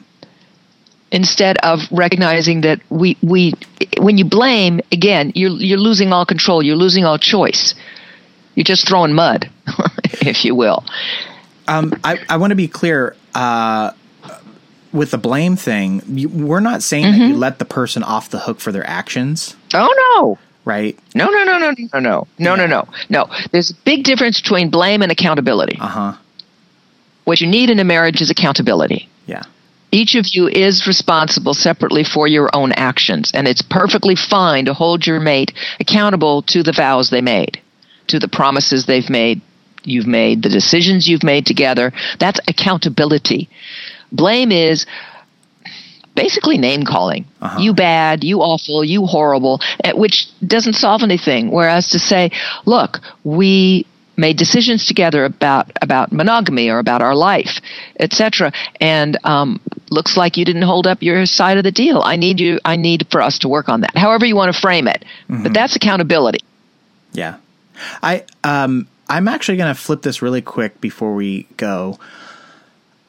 instead 1.11 1.57
of 1.59 1.81
recognizing 1.91 2.61
that 2.61 2.81
we 2.91 3.17
we 3.23 3.55
when 3.99 4.19
you 4.19 4.25
blame 4.25 4.81
again 4.93 5.33
you're 5.35 5.53
you're 5.53 5.79
losing 5.79 6.13
all 6.13 6.27
control 6.27 6.63
you're 6.63 6.77
losing 6.77 7.05
all 7.05 7.17
choice 7.17 7.75
you're 8.55 8.65
just 8.65 8.87
throwing 8.87 9.15
mud 9.15 9.49
if 10.21 10.45
you 10.45 10.55
will 10.55 10.85
um, 11.69 11.95
I, 12.03 12.19
I 12.29 12.37
want 12.39 12.51
to 12.51 12.57
be 12.57 12.67
clear 12.67 13.15
uh, 13.33 13.93
with 14.93 15.13
the 15.13 15.19
blame 15.19 15.57
thing, 15.57 16.03
you, 16.07 16.29
we're 16.29 16.61
not 16.61 16.83
saying 16.83 17.05
mm-hmm. 17.05 17.21
that 17.21 17.29
you 17.29 17.37
let 17.37 17.59
the 17.59 17.65
person 17.65 18.03
off 18.03 18.31
the 18.31 18.41
hook 18.41 18.61
for 18.61 18.73
their 18.73 18.87
actions. 18.89 19.57
Oh 19.75 19.89
no. 20.17 20.39
Right? 20.65 20.99
No, 21.15 21.31
no, 21.31 21.45
no, 21.45 21.59
no, 21.59 21.71
no, 21.71 22.01
no, 22.01 22.27
no, 22.39 22.55
no, 22.57 22.67
no, 22.67 22.89
no. 23.09 23.27
There's 23.51 23.71
a 23.71 23.75
big 23.85 24.05
difference 24.05 24.41
between 24.41 24.71
blame 24.71 25.03
and 25.03 25.11
accountability. 25.11 25.79
Uh 25.81 25.87
huh. 25.87 26.13
What 27.25 27.41
you 27.41 27.47
need 27.47 27.71
in 27.71 27.79
a 27.79 27.85
marriage 27.85 28.21
is 28.21 28.31
accountability. 28.31 29.09
Yeah. 29.27 29.43
Each 29.93 30.15
of 30.15 30.27
you 30.33 30.47
is 30.49 30.87
responsible 30.87 31.55
separately 31.55 32.05
for 32.05 32.29
your 32.29 32.49
own 32.55 32.73
actions, 32.73 33.33
and 33.35 33.49
it's 33.49 33.63
perfectly 33.63 34.15
fine 34.15 34.67
to 34.67 34.75
hold 34.75 35.07
your 35.07 35.19
mate 35.19 35.53
accountable 35.81 36.43
to 36.43 36.63
the 36.63 36.73
vows 36.73 37.11
they 37.11 37.21
made, 37.21 37.61
to 38.09 38.19
the 38.19 38.29
promises 38.29 38.87
they've 38.87 39.11
made, 39.11 39.41
you've 39.83 40.07
made, 40.07 40.43
the 40.43 40.49
decisions 40.49 41.09
you've 41.09 41.25
made 41.25 41.47
together. 41.47 41.93
That's 42.19 42.41
accountability. 42.47 43.49
Blame 44.13 44.53
is 44.53 44.87
basically 46.15 46.59
name 46.59 46.85
calling. 46.85 47.25
Uh-huh. 47.41 47.61
You 47.61 47.75
bad, 47.75 48.25
you 48.25 48.41
awful, 48.41 48.85
you 48.85 49.07
horrible, 49.07 49.61
which 49.95 50.29
doesn't 50.47 50.75
solve 50.75 51.03
anything. 51.03 51.51
Whereas 51.51 51.89
to 51.91 51.99
say, 51.99 52.31
look, 52.67 52.99
we 53.25 53.87
made 54.21 54.37
decisions 54.37 54.85
together 54.85 55.25
about 55.25 55.71
about 55.81 56.13
monogamy 56.13 56.69
or 56.69 56.79
about 56.79 57.03
our 57.03 57.15
life, 57.15 57.61
etc. 57.99 58.53
And 58.81 59.19
um, 59.25 59.61
looks 59.91 60.17
like 60.17 60.37
you 60.37 60.45
didn't 60.45 60.63
hold 60.63 60.87
up 60.87 61.03
your 61.03 61.27
side 61.27 61.57
of 61.57 61.65
the 61.65 61.73
deal. 61.73 62.03
I 62.05 62.17
need 62.17 62.39
you. 62.39 62.61
I 62.65 62.77
need 62.77 63.07
for 63.11 63.23
us 63.23 63.39
to 63.41 63.49
work 63.49 63.69
on 63.69 63.81
that. 63.81 63.97
However 63.97 64.27
you 64.27 64.37
want 64.37 64.55
to 64.55 64.61
frame 64.61 64.87
it, 64.87 65.05
mm-hmm. 65.29 65.43
but 65.43 65.55
that's 65.55 65.75
accountability. 65.75 66.41
Yeah, 67.13 67.39
I 68.03 68.25
um, 68.45 68.87
I'm 69.09 69.27
actually 69.27 69.57
going 69.57 69.75
to 69.75 69.81
flip 69.81 70.03
this 70.03 70.23
really 70.23 70.43
quick 70.43 70.81
before 70.81 71.15
we 71.15 71.49
go. 71.57 71.99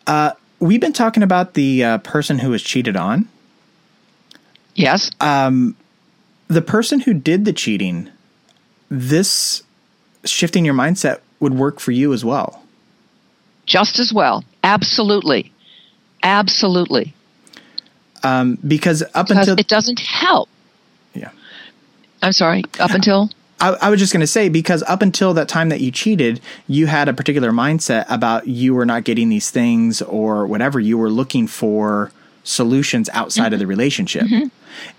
Uh, 0.07 0.31
we've 0.61 0.79
been 0.79 0.93
talking 0.93 1.23
about 1.23 1.55
the 1.55 1.83
uh, 1.83 1.97
person 1.97 2.39
who 2.39 2.51
was 2.51 2.63
cheated 2.63 2.95
on. 2.95 3.27
Yes. 4.75 5.11
Um, 5.19 5.75
the 6.47 6.61
person 6.61 7.01
who 7.01 7.13
did 7.13 7.43
the 7.43 7.51
cheating, 7.51 8.09
this 8.89 9.63
shifting 10.23 10.63
your 10.63 10.75
mindset 10.75 11.19
would 11.41 11.55
work 11.55 11.79
for 11.79 11.91
you 11.91 12.13
as 12.13 12.23
well. 12.23 12.63
Just 13.65 13.99
as 13.99 14.13
well. 14.13 14.45
Absolutely. 14.63 15.51
Absolutely. 16.23 17.13
Um, 18.23 18.57
because 18.65 19.01
up 19.15 19.27
because 19.27 19.47
until 19.47 19.59
it 19.59 19.67
doesn't 19.67 19.99
help. 19.99 20.47
Yeah. 21.15 21.31
I'm 22.21 22.33
sorry. 22.33 22.63
Up 22.79 22.91
until 22.91 23.31
I, 23.61 23.77
I 23.81 23.89
was 23.89 23.99
just 23.99 24.11
going 24.11 24.21
to 24.21 24.27
say 24.27 24.49
because 24.49 24.83
up 24.83 25.01
until 25.01 25.33
that 25.35 25.47
time 25.47 25.69
that 25.69 25.79
you 25.81 25.91
cheated, 25.91 26.41
you 26.67 26.87
had 26.87 27.07
a 27.07 27.13
particular 27.13 27.51
mindset 27.51 28.05
about 28.09 28.47
you 28.47 28.73
were 28.73 28.85
not 28.85 29.03
getting 29.03 29.29
these 29.29 29.51
things 29.51 30.01
or 30.01 30.47
whatever. 30.47 30.79
You 30.79 30.97
were 30.97 31.09
looking 31.09 31.47
for 31.47 32.11
solutions 32.43 33.07
outside 33.13 33.45
mm-hmm. 33.45 33.53
of 33.53 33.59
the 33.59 33.67
relationship, 33.67 34.23
mm-hmm. 34.23 34.47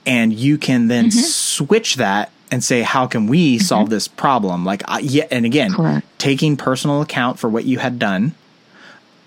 and 0.07 0.33
you 0.33 0.57
can 0.59 0.87
then 0.87 1.07
mm-hmm. 1.07 1.19
switch 1.19 1.97
that 1.97 2.31
and 2.53 2.63
say, 2.63 2.83
"How 2.83 3.07
can 3.07 3.27
we 3.27 3.57
mm-hmm. 3.57 3.65
solve 3.65 3.91
this 3.91 4.07
problem?" 4.07 4.65
Like, 4.65 4.83
uh, 4.87 5.01
yeah, 5.03 5.27
and 5.31 5.45
again, 5.45 5.73
Correct. 5.73 6.07
taking 6.19 6.57
personal 6.57 7.03
account 7.03 7.39
for 7.41 7.51
what 7.51 7.65
you 7.65 7.81
had 7.81 7.99
done. 7.99 8.35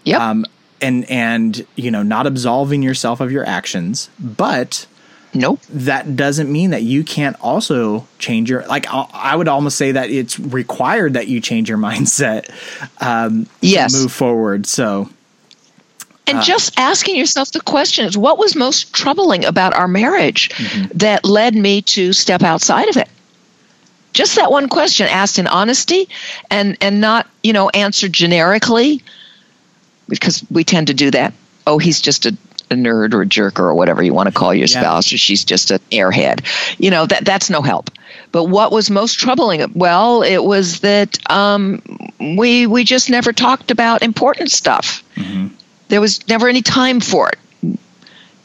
Yep. 0.05 0.21
Um, 0.21 0.45
and 0.81 1.09
and 1.09 1.65
you 1.75 1.91
know, 1.91 2.03
not 2.03 2.25
absolving 2.25 2.83
yourself 2.83 3.19
of 3.19 3.31
your 3.31 3.45
actions, 3.45 4.09
but 4.19 4.87
Nope. 5.35 5.61
That 5.69 6.15
doesn't 6.15 6.51
mean 6.51 6.71
that 6.71 6.83
you 6.83 7.03
can't 7.03 7.35
also 7.41 8.07
change 8.19 8.49
your 8.49 8.65
like. 8.67 8.85
I 8.89 9.35
would 9.35 9.47
almost 9.47 9.77
say 9.77 9.91
that 9.91 10.09
it's 10.09 10.39
required 10.39 11.13
that 11.13 11.27
you 11.27 11.41
change 11.41 11.69
your 11.69 11.77
mindset. 11.89 12.49
Um, 13.01 13.47
yes. 13.61 13.93
move 13.93 14.11
forward. 14.11 14.65
So. 14.65 15.09
And 16.27 16.39
uh, 16.39 16.41
just 16.41 16.79
asking 16.79 17.17
yourself 17.17 17.51
the 17.51 17.61
questions: 17.61 18.17
What 18.17 18.39
was 18.39 18.55
most 18.55 18.93
troubling 18.93 19.45
about 19.45 19.73
our 19.73 19.87
marriage 19.87 20.49
mm-hmm. 20.49 20.97
that 20.97 21.23
led 21.23 21.55
me 21.55 21.81
to 21.83 22.13
step 22.13 22.41
outside 22.41 22.89
of 22.89 22.97
it? 22.97 23.09
Just 24.13 24.37
that 24.37 24.49
one 24.49 24.69
question, 24.69 25.07
asked 25.07 25.37
in 25.37 25.45
honesty, 25.45 26.07
and 26.49 26.77
and 26.81 27.01
not 27.01 27.27
you 27.43 27.53
know 27.53 27.69
answered 27.69 28.13
generically, 28.13 29.03
because 30.07 30.43
we 30.49 30.63
tend 30.63 30.87
to 30.87 30.93
do 30.93 31.11
that. 31.11 31.33
Oh, 31.67 31.77
he's 31.77 32.01
just 32.01 32.25
a 32.25 32.35
a 32.71 32.75
nerd 32.75 33.13
or 33.13 33.21
a 33.21 33.25
jerk 33.25 33.59
or 33.59 33.73
whatever 33.73 34.03
you 34.03 34.13
want 34.13 34.27
to 34.27 34.33
call 34.33 34.53
your 34.53 34.67
spouse, 34.67 35.11
or 35.13 35.17
she's 35.17 35.43
just 35.43 35.71
an 35.71 35.79
airhead. 35.91 36.45
You 36.79 36.91
know 36.91 37.05
that 37.05 37.25
that's 37.25 37.49
no 37.49 37.61
help. 37.61 37.89
But 38.31 38.45
what 38.45 38.71
was 38.71 38.89
most 38.89 39.19
troubling? 39.19 39.71
Well, 39.73 40.23
it 40.23 40.43
was 40.43 40.81
that 40.81 41.19
um, 41.29 41.81
we 42.19 42.67
we 42.67 42.83
just 42.83 43.09
never 43.09 43.33
talked 43.33 43.71
about 43.71 44.03
important 44.03 44.51
stuff. 44.51 45.03
Mm-hmm. 45.15 45.55
There 45.87 46.01
was 46.01 46.27
never 46.27 46.47
any 46.47 46.61
time 46.61 46.99
for 46.99 47.29
it. 47.29 47.37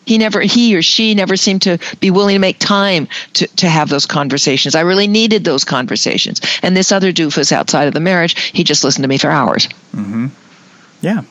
He 0.06 0.18
never, 0.18 0.40
he 0.40 0.76
or 0.76 0.82
she 0.82 1.14
never 1.14 1.36
seemed 1.36 1.62
to 1.62 1.78
be 2.00 2.10
willing 2.10 2.34
to 2.34 2.40
make 2.40 2.58
time 2.58 3.06
to, 3.34 3.46
to 3.46 3.68
have 3.68 3.88
those 3.88 4.06
conversations. 4.06 4.74
I 4.74 4.80
really 4.80 5.06
needed 5.06 5.44
those 5.44 5.64
conversations. 5.64 6.40
And 6.62 6.76
this 6.76 6.90
other 6.90 7.12
doofus 7.12 7.52
outside 7.52 7.86
of 7.86 7.94
the 7.94 8.00
marriage, 8.00 8.40
he 8.50 8.64
just 8.64 8.82
listened 8.82 9.04
to 9.04 9.08
me 9.08 9.18
for 9.18 9.30
hours. 9.30 9.68
Mm-hmm. 9.94 10.26
Yeah. 11.00 11.22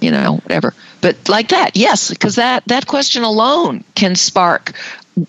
You 0.00 0.10
know, 0.10 0.36
whatever. 0.36 0.74
But 1.00 1.28
like 1.28 1.48
that 1.48 1.76
yes 1.76 2.10
because 2.10 2.36
that 2.36 2.64
that 2.66 2.86
question 2.86 3.22
alone 3.22 3.84
can 3.94 4.14
spark 4.16 4.74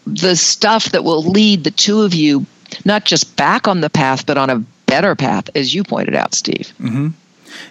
the 0.06 0.36
stuff 0.36 0.92
that 0.92 1.04
will 1.04 1.24
lead 1.24 1.64
the 1.64 1.72
two 1.72 2.02
of 2.02 2.14
you 2.14 2.46
not 2.86 3.06
just 3.06 3.36
back 3.36 3.68
on 3.68 3.82
the 3.82 3.90
path 3.90 4.26
but 4.26 4.38
on 4.38 4.50
a 4.50 4.60
better 4.86 5.16
path 5.16 5.50
as 5.56 5.74
you 5.74 5.84
pointed 5.84 6.16
out 6.16 6.36
steve. 6.36 6.74
Mm-hmm. 6.80 7.10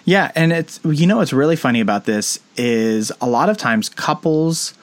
yeah 0.05 0.31
and 0.35 0.51
it's 0.51 0.79
you 0.83 1.05
know 1.05 1.17
what's 1.17 1.33
really 1.33 1.55
funny 1.55 1.79
about 1.79 2.05
this 2.05 2.39
is 2.57 3.11
a 3.21 3.27
lot 3.27 3.49
of 3.49 3.57
times 3.57 3.89
couples 3.89 4.73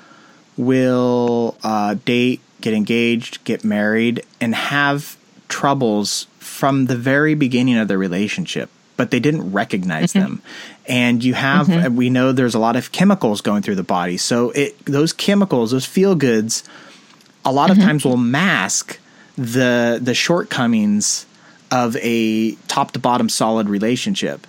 will 0.56 1.56
uh, 1.62 1.94
date 2.04 2.40
get 2.60 2.74
engaged 2.74 3.42
get 3.44 3.64
married 3.64 4.24
and 4.40 4.54
have 4.54 5.16
troubles 5.48 6.26
from 6.38 6.86
the 6.86 6.96
very 6.96 7.34
beginning 7.34 7.78
of 7.78 7.88
the 7.88 7.98
relationship 7.98 8.70
but 8.98 9.10
they 9.10 9.20
didn't 9.20 9.52
recognize 9.52 10.12
mm-hmm. 10.12 10.18
them. 10.18 10.42
And 10.86 11.24
you 11.24 11.32
have, 11.32 11.68
mm-hmm. 11.68 11.96
we 11.96 12.10
know 12.10 12.32
there's 12.32 12.54
a 12.54 12.58
lot 12.58 12.76
of 12.76 12.92
chemicals 12.92 13.40
going 13.40 13.62
through 13.62 13.76
the 13.76 13.82
body. 13.82 14.18
So 14.18 14.50
it, 14.50 14.84
those 14.84 15.14
chemicals, 15.14 15.70
those 15.70 15.86
feel 15.86 16.14
goods, 16.14 16.64
a 17.46 17.52
lot 17.52 17.70
mm-hmm. 17.70 17.80
of 17.80 17.86
times 17.86 18.04
will 18.04 18.18
mask 18.18 18.98
the 19.36 20.00
the 20.02 20.14
shortcomings 20.14 21.24
of 21.70 21.96
a 22.00 22.52
top 22.66 22.90
to 22.90 22.98
bottom 22.98 23.28
solid 23.28 23.68
relationship. 23.68 24.46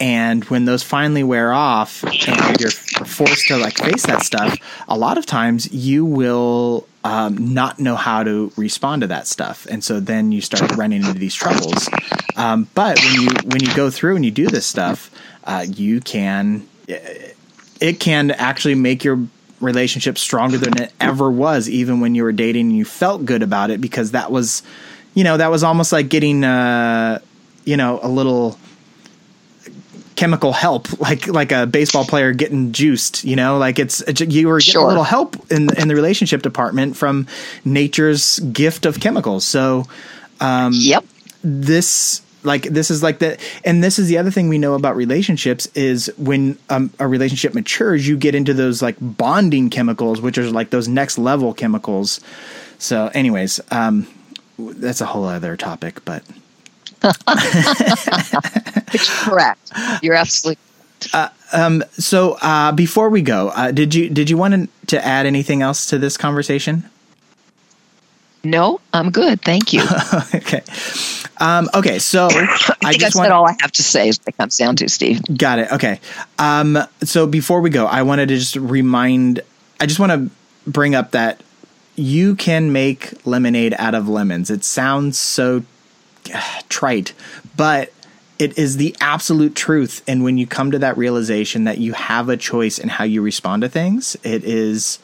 And 0.00 0.44
when 0.44 0.64
those 0.64 0.82
finally 0.82 1.22
wear 1.22 1.52
off 1.52 2.02
and 2.04 2.58
you're 2.58 2.70
forced 2.70 3.48
to 3.48 3.58
like 3.58 3.76
face 3.76 4.06
that 4.06 4.22
stuff, 4.22 4.56
a 4.88 4.96
lot 4.96 5.18
of 5.18 5.26
times 5.26 5.70
you 5.74 6.06
will 6.06 6.86
um, 7.04 7.54
not 7.54 7.78
know 7.78 7.96
how 7.96 8.22
to 8.22 8.52
respond 8.56 9.02
to 9.02 9.08
that 9.08 9.26
stuff, 9.26 9.66
and 9.70 9.82
so 9.82 10.00
then 10.00 10.32
you 10.32 10.40
start 10.40 10.76
running 10.76 11.02
into 11.04 11.18
these 11.18 11.34
troubles. 11.34 11.88
Um, 12.36 12.68
but 12.74 12.98
when 12.98 13.22
you 13.22 13.28
when 13.44 13.62
you 13.62 13.74
go 13.74 13.90
through 13.90 14.16
and 14.16 14.24
you 14.24 14.30
do 14.30 14.46
this 14.48 14.66
stuff, 14.66 15.10
uh, 15.44 15.64
you 15.68 16.00
can 16.00 16.66
it 17.80 18.00
can 18.00 18.30
actually 18.30 18.74
make 18.74 19.02
your 19.04 19.18
relationship 19.60 20.18
stronger 20.18 20.58
than 20.58 20.80
it 20.80 20.92
ever 21.00 21.30
was, 21.30 21.68
even 21.68 22.00
when 22.00 22.14
you 22.14 22.22
were 22.22 22.32
dating 22.32 22.68
and 22.68 22.76
you 22.76 22.84
felt 22.84 23.24
good 23.24 23.42
about 23.42 23.70
it 23.70 23.80
because 23.80 24.12
that 24.12 24.30
was, 24.30 24.62
you 25.14 25.24
know, 25.24 25.36
that 25.36 25.50
was 25.50 25.62
almost 25.62 25.92
like 25.92 26.08
getting, 26.08 26.44
uh, 26.44 27.18
you 27.64 27.76
know, 27.76 28.00
a 28.02 28.08
little 28.08 28.58
chemical 30.20 30.52
help, 30.52 31.00
like 31.00 31.26
like 31.26 31.50
a 31.50 31.66
baseball 31.66 32.04
player 32.04 32.32
getting 32.32 32.72
juiced. 32.72 33.24
You 33.24 33.36
know, 33.36 33.56
like 33.56 33.78
it's, 33.78 34.02
you 34.20 34.48
were 34.48 34.58
getting 34.58 34.72
sure. 34.72 34.84
a 34.84 34.88
little 34.88 35.02
help 35.02 35.34
in 35.50 35.74
in 35.76 35.88
the 35.88 35.94
relationship 35.94 36.42
department 36.42 36.96
from 36.96 37.26
nature's 37.64 38.38
gift 38.38 38.86
of 38.86 39.00
chemicals. 39.00 39.44
So. 39.44 39.86
Um, 40.42 40.72
yep. 40.74 41.04
This 41.44 42.22
like 42.42 42.62
this 42.62 42.90
is 42.90 43.02
like 43.02 43.18
the 43.18 43.38
and 43.64 43.84
this 43.84 43.98
is 43.98 44.08
the 44.08 44.16
other 44.16 44.30
thing 44.30 44.48
we 44.48 44.56
know 44.56 44.74
about 44.74 44.96
relationships 44.96 45.66
is 45.74 46.10
when 46.16 46.58
um, 46.70 46.90
a 46.98 47.06
relationship 47.06 47.54
matures 47.54 48.08
you 48.08 48.16
get 48.16 48.34
into 48.34 48.54
those 48.54 48.80
like 48.80 48.96
bonding 49.00 49.68
chemicals 49.68 50.22
which 50.22 50.38
are 50.38 50.50
like 50.50 50.70
those 50.70 50.88
next 50.88 51.18
level 51.18 51.52
chemicals 51.52 52.20
so 52.78 53.10
anyways 53.12 53.60
um 53.70 54.06
that's 54.58 55.02
a 55.02 55.06
whole 55.06 55.24
other 55.24 55.54
topic 55.56 56.02
but 56.06 56.22
correct 59.24 59.72
you're 60.02 60.14
absolutely 60.14 60.58
uh, 61.12 61.28
um, 61.52 61.82
so 61.92 62.36
uh, 62.42 62.72
before 62.72 63.08
we 63.08 63.22
go, 63.22 63.48
uh, 63.48 63.70
did 63.70 63.94
you 63.94 64.10
did 64.10 64.30
you 64.30 64.36
want 64.36 64.70
to 64.88 65.04
add 65.04 65.26
anything 65.26 65.62
else 65.62 65.86
to 65.86 65.98
this 65.98 66.16
conversation? 66.16 66.88
No, 68.42 68.80
I'm 68.92 69.10
good. 69.10 69.42
Thank 69.42 69.72
you. 69.72 69.82
okay. 70.34 70.62
Um, 71.38 71.68
okay. 71.74 71.98
So 71.98 72.28
I, 72.30 72.74
I 72.84 72.92
just 72.94 73.16
want 73.16 73.32
all 73.32 73.46
I 73.46 73.54
have 73.60 73.72
to 73.72 73.82
say 73.82 74.08
is 74.08 74.18
what 74.18 74.28
it 74.28 74.36
comes 74.36 74.56
down 74.56 74.76
to, 74.76 74.88
Steve. 74.88 75.22
Got 75.36 75.58
it. 75.58 75.72
Okay. 75.72 76.00
Um, 76.38 76.78
so 77.02 77.26
before 77.26 77.60
we 77.60 77.70
go, 77.70 77.86
I 77.86 78.02
wanted 78.02 78.28
to 78.28 78.36
just 78.36 78.56
remind. 78.56 79.40
I 79.78 79.86
just 79.86 80.00
want 80.00 80.12
to 80.12 80.70
bring 80.70 80.94
up 80.94 81.12
that 81.12 81.42
you 81.96 82.34
can 82.34 82.72
make 82.72 83.26
lemonade 83.26 83.74
out 83.78 83.94
of 83.94 84.08
lemons. 84.08 84.50
It 84.50 84.64
sounds 84.64 85.18
so 85.18 85.64
trite, 86.68 87.12
but 87.56 87.92
it 88.38 88.58
is 88.58 88.78
the 88.78 88.96
absolute 89.00 89.54
truth. 89.54 90.02
And 90.08 90.24
when 90.24 90.38
you 90.38 90.46
come 90.46 90.70
to 90.70 90.78
that 90.78 90.96
realization 90.96 91.64
that 91.64 91.78
you 91.78 91.92
have 91.92 92.28
a 92.28 92.36
choice 92.36 92.78
in 92.78 92.88
how 92.88 93.04
you 93.04 93.20
respond 93.22 93.62
to 93.62 93.68
things, 93.68 94.16
it 94.22 94.44
is 94.44 94.98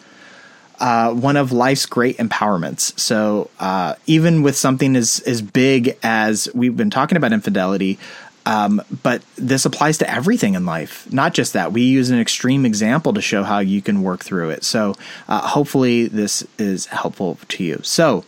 uh, 0.81 1.13
one 1.13 1.37
of 1.37 1.53
life's 1.53 1.87
great 1.87 2.17
empowerments. 2.19 2.99
So 2.99 3.51
uh, 3.61 3.95
even 4.07 4.43
with 4.43 4.57
something 4.57 4.97
as 4.97 5.21
as 5.27 5.43
big 5.43 5.99
as 6.03 6.49
we've 6.55 6.77
been 6.77 6.91
talking 6.91 7.17
about 7.17 7.33
infidelity, 7.33 7.99
um, 8.47 8.81
but 9.03 9.23
this 9.37 9.65
applies 9.65 9.99
to 9.99 10.11
everything 10.11 10.55
in 10.55 10.65
life, 10.65 11.13
not 11.13 11.35
just 11.35 11.53
that. 11.55 11.73
We 11.73 11.83
use 11.83 12.11
an 12.11 12.21
extreme 12.21 12.65
example 12.65 13.13
to 13.15 13.21
show 13.21 13.43
how 13.43 13.59
you 13.59 13.83
can 13.83 14.03
work 14.03 14.25
through 14.25 14.51
it. 14.51 14.65
So 14.65 14.95
uh, 15.29 15.41
hopefully 15.41 16.07
this 16.07 16.47
is 16.57 16.87
helpful 16.87 17.39
to 17.49 17.65
you. 17.65 17.81
So 17.83 18.25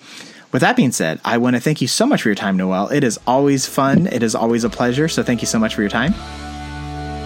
with 0.52 0.61
that 0.62 0.76
being 0.76 0.92
said, 0.92 1.20
I 1.24 1.38
want 1.38 1.56
to 1.56 1.61
thank 1.61 1.80
you 1.80 1.88
so 1.88 2.06
much 2.06 2.22
for 2.22 2.28
your 2.28 2.37
time, 2.37 2.56
Noelle. 2.56 2.88
It 2.88 3.04
is 3.04 3.18
always 3.26 3.66
fun. 3.66 4.06
It 4.06 4.22
is 4.22 4.34
always 4.34 4.64
a 4.64 4.70
pleasure. 4.70 5.08
So 5.08 5.22
thank 5.22 5.42
you 5.42 5.46
so 5.46 5.58
much 5.58 5.74
for 5.74 5.82
your 5.82 5.90
time. 5.90 6.14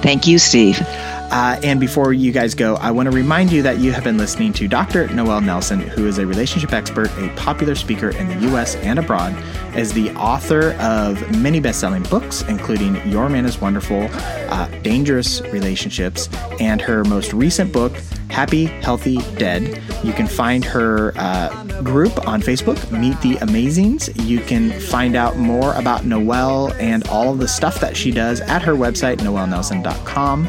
Thank 0.03 0.27
you, 0.27 0.39
Steve. 0.39 0.81
Uh, 0.81 1.59
and 1.63 1.81
before 1.81 2.13
you 2.13 2.31
guys 2.33 2.55
go, 2.55 2.75
I 2.75 2.91
want 2.91 3.11
to 3.11 3.17
remind 3.17 3.53
you 3.53 3.63
that 3.63 3.79
you 3.79 3.93
have 3.93 4.05
been 4.05 4.19
listening 4.19 4.53
to 4.55 4.69
Dr. 4.69 5.09
Noelle 5.15 5.41
Nelson, 5.41 5.81
who 5.81 6.07
is 6.07 6.19
a 6.19 6.27
relationship 6.27 6.73
expert, 6.73 7.11
a 7.19 7.29
popular 7.37 7.75
speaker 7.75 8.11
in 8.11 8.29
the 8.29 8.49
U.S. 8.49 8.75
and 8.77 8.99
abroad, 8.99 9.33
as 9.75 9.93
the 9.93 10.11
author 10.15 10.73
of 10.75 11.39
many 11.39 11.61
best-selling 11.61 12.03
books, 12.05 12.43
including 12.43 12.97
Your 13.09 13.29
Man 13.29 13.45
Is 13.45 13.61
Wonderful, 13.61 14.09
uh, 14.13 14.67
Dangerous 14.83 15.41
Relationships, 15.43 16.29
and 16.61 16.81
her 16.81 17.05
most 17.05 17.33
recent 17.33 17.73
book, 17.73 17.93
Happy, 18.29 18.65
Healthy, 18.65 19.19
Dead. 19.37 19.83
You 20.03 20.13
can 20.13 20.27
find 20.27 20.65
her 20.65 21.13
uh, 21.17 21.65
group 21.83 22.27
on 22.27 22.41
Facebook, 22.41 22.91
Meet 22.91 23.21
the 23.21 23.35
Amazings. 23.45 24.11
You 24.27 24.41
can 24.41 24.79
find 24.81 25.17
out 25.17 25.37
more 25.37 25.75
about 25.75 26.05
Noelle 26.07 26.73
and 26.75 27.07
all 27.09 27.33
of 27.33 27.39
the 27.39 27.49
stuff 27.49 27.79
that 27.81 27.97
she 27.97 28.11
does 28.11 28.41
at 28.41 28.63
her 28.63 28.73
website, 28.73 29.19
noellenelson.com. 29.19 30.49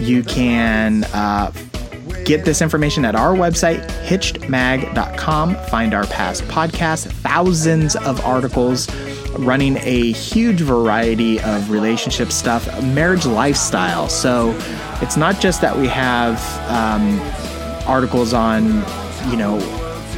You 0.00 0.24
can 0.24 1.04
uh, 1.04 1.52
get 2.24 2.44
this 2.44 2.62
information 2.62 3.04
at 3.04 3.14
our 3.14 3.34
website, 3.34 3.86
hitchedmag.com. 4.04 5.56
Find 5.66 5.94
our 5.94 6.06
past 6.06 6.42
podcasts, 6.44 7.10
thousands 7.10 7.96
of 7.96 8.24
articles 8.24 8.88
running 9.38 9.76
a 9.78 10.12
huge 10.12 10.60
variety 10.60 11.40
of 11.40 11.70
relationship 11.70 12.32
stuff, 12.32 12.66
marriage 12.82 13.26
lifestyle. 13.26 14.08
So 14.08 14.56
it's 15.00 15.16
not 15.16 15.40
just 15.40 15.60
that 15.60 15.76
we 15.76 15.86
have 15.88 16.38
um, 16.68 17.20
articles 17.88 18.32
on, 18.32 18.84
you 19.30 19.36
know, 19.36 19.58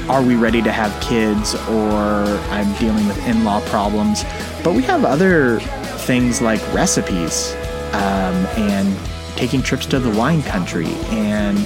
are 0.09 0.23
we 0.23 0.35
ready 0.35 0.63
to 0.63 0.73
have 0.73 1.01
kids 1.03 1.55
or 1.69 2.25
I'm 2.51 2.73
dealing 2.75 3.07
with 3.07 3.27
in 3.27 3.45
law 3.45 3.61
problems, 3.69 4.25
but 4.65 4.75
we 4.75 4.83
have 4.83 5.05
other 5.05 5.61
things 6.01 6.43
like 6.43 6.61
recipes 6.75 7.55
um, 7.93 8.35
and 8.57 8.97
taking 9.37 9.63
trips 9.63 9.87
to 9.87 9.99
the 9.99 10.11
wine 10.19 10.43
country. 10.43 10.89
And 11.11 11.59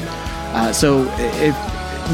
uh, 0.57 0.73
so 0.73 1.07
if 1.19 1.55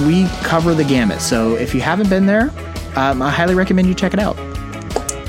we 0.07 0.27
cover 0.43 0.75
the 0.75 0.85
gamut. 0.85 1.21
So 1.21 1.55
if 1.55 1.75
you 1.75 1.81
haven't 1.81 2.09
been 2.09 2.27
there, 2.27 2.51
um, 2.97 3.23
I 3.23 3.31
highly 3.31 3.55
recommend 3.55 3.89
you 3.89 3.95
check 3.95 4.15
it 4.15 4.19
out. 4.19 4.39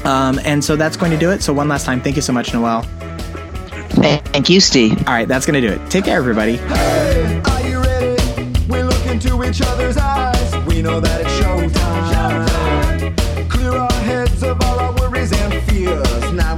Um, 0.06 0.40
and 0.44 0.64
so 0.64 0.76
that's 0.76 0.98
going 0.98 1.12
to 1.12 1.18
do 1.18 1.32
it. 1.32 1.44
So 1.44 1.54
one 1.54 1.68
last 1.68 1.86
time, 1.86 2.02
thank 2.02 2.16
you 2.16 2.22
so 2.22 2.34
much, 2.34 2.54
Noelle. 2.54 2.82
Thank 3.94 4.50
you, 4.50 4.60
Steve. 4.60 4.98
All 5.08 5.14
right, 5.14 5.28
that's 5.28 5.46
going 5.46 5.62
to 5.62 5.68
do 5.68 5.74
it. 5.74 5.92
Take 5.92 6.06
care, 6.06 6.18
everybody. 6.18 6.58
Hey, 6.58 7.42
are 7.46 7.62
you 7.62 7.82
ready? 7.82 8.52
We 8.68 8.82
look 8.82 9.06
into 9.06 9.44
each 9.44 9.62
other's 9.62 9.98
eyes. 9.98 10.66
We 10.66 10.82
know 10.82 11.00
that 11.00 11.22
it's 11.22 11.30
showtime. 11.40 13.14
showtime. 13.14 13.50
Clear 13.50 13.74
our 13.74 13.92
heads 13.92 14.44
of 14.44 14.60
all 14.62 14.80
our 14.80 14.94
worries 14.96 15.32
and 15.32 15.64
fears. 15.70 16.34
Now 16.34 16.56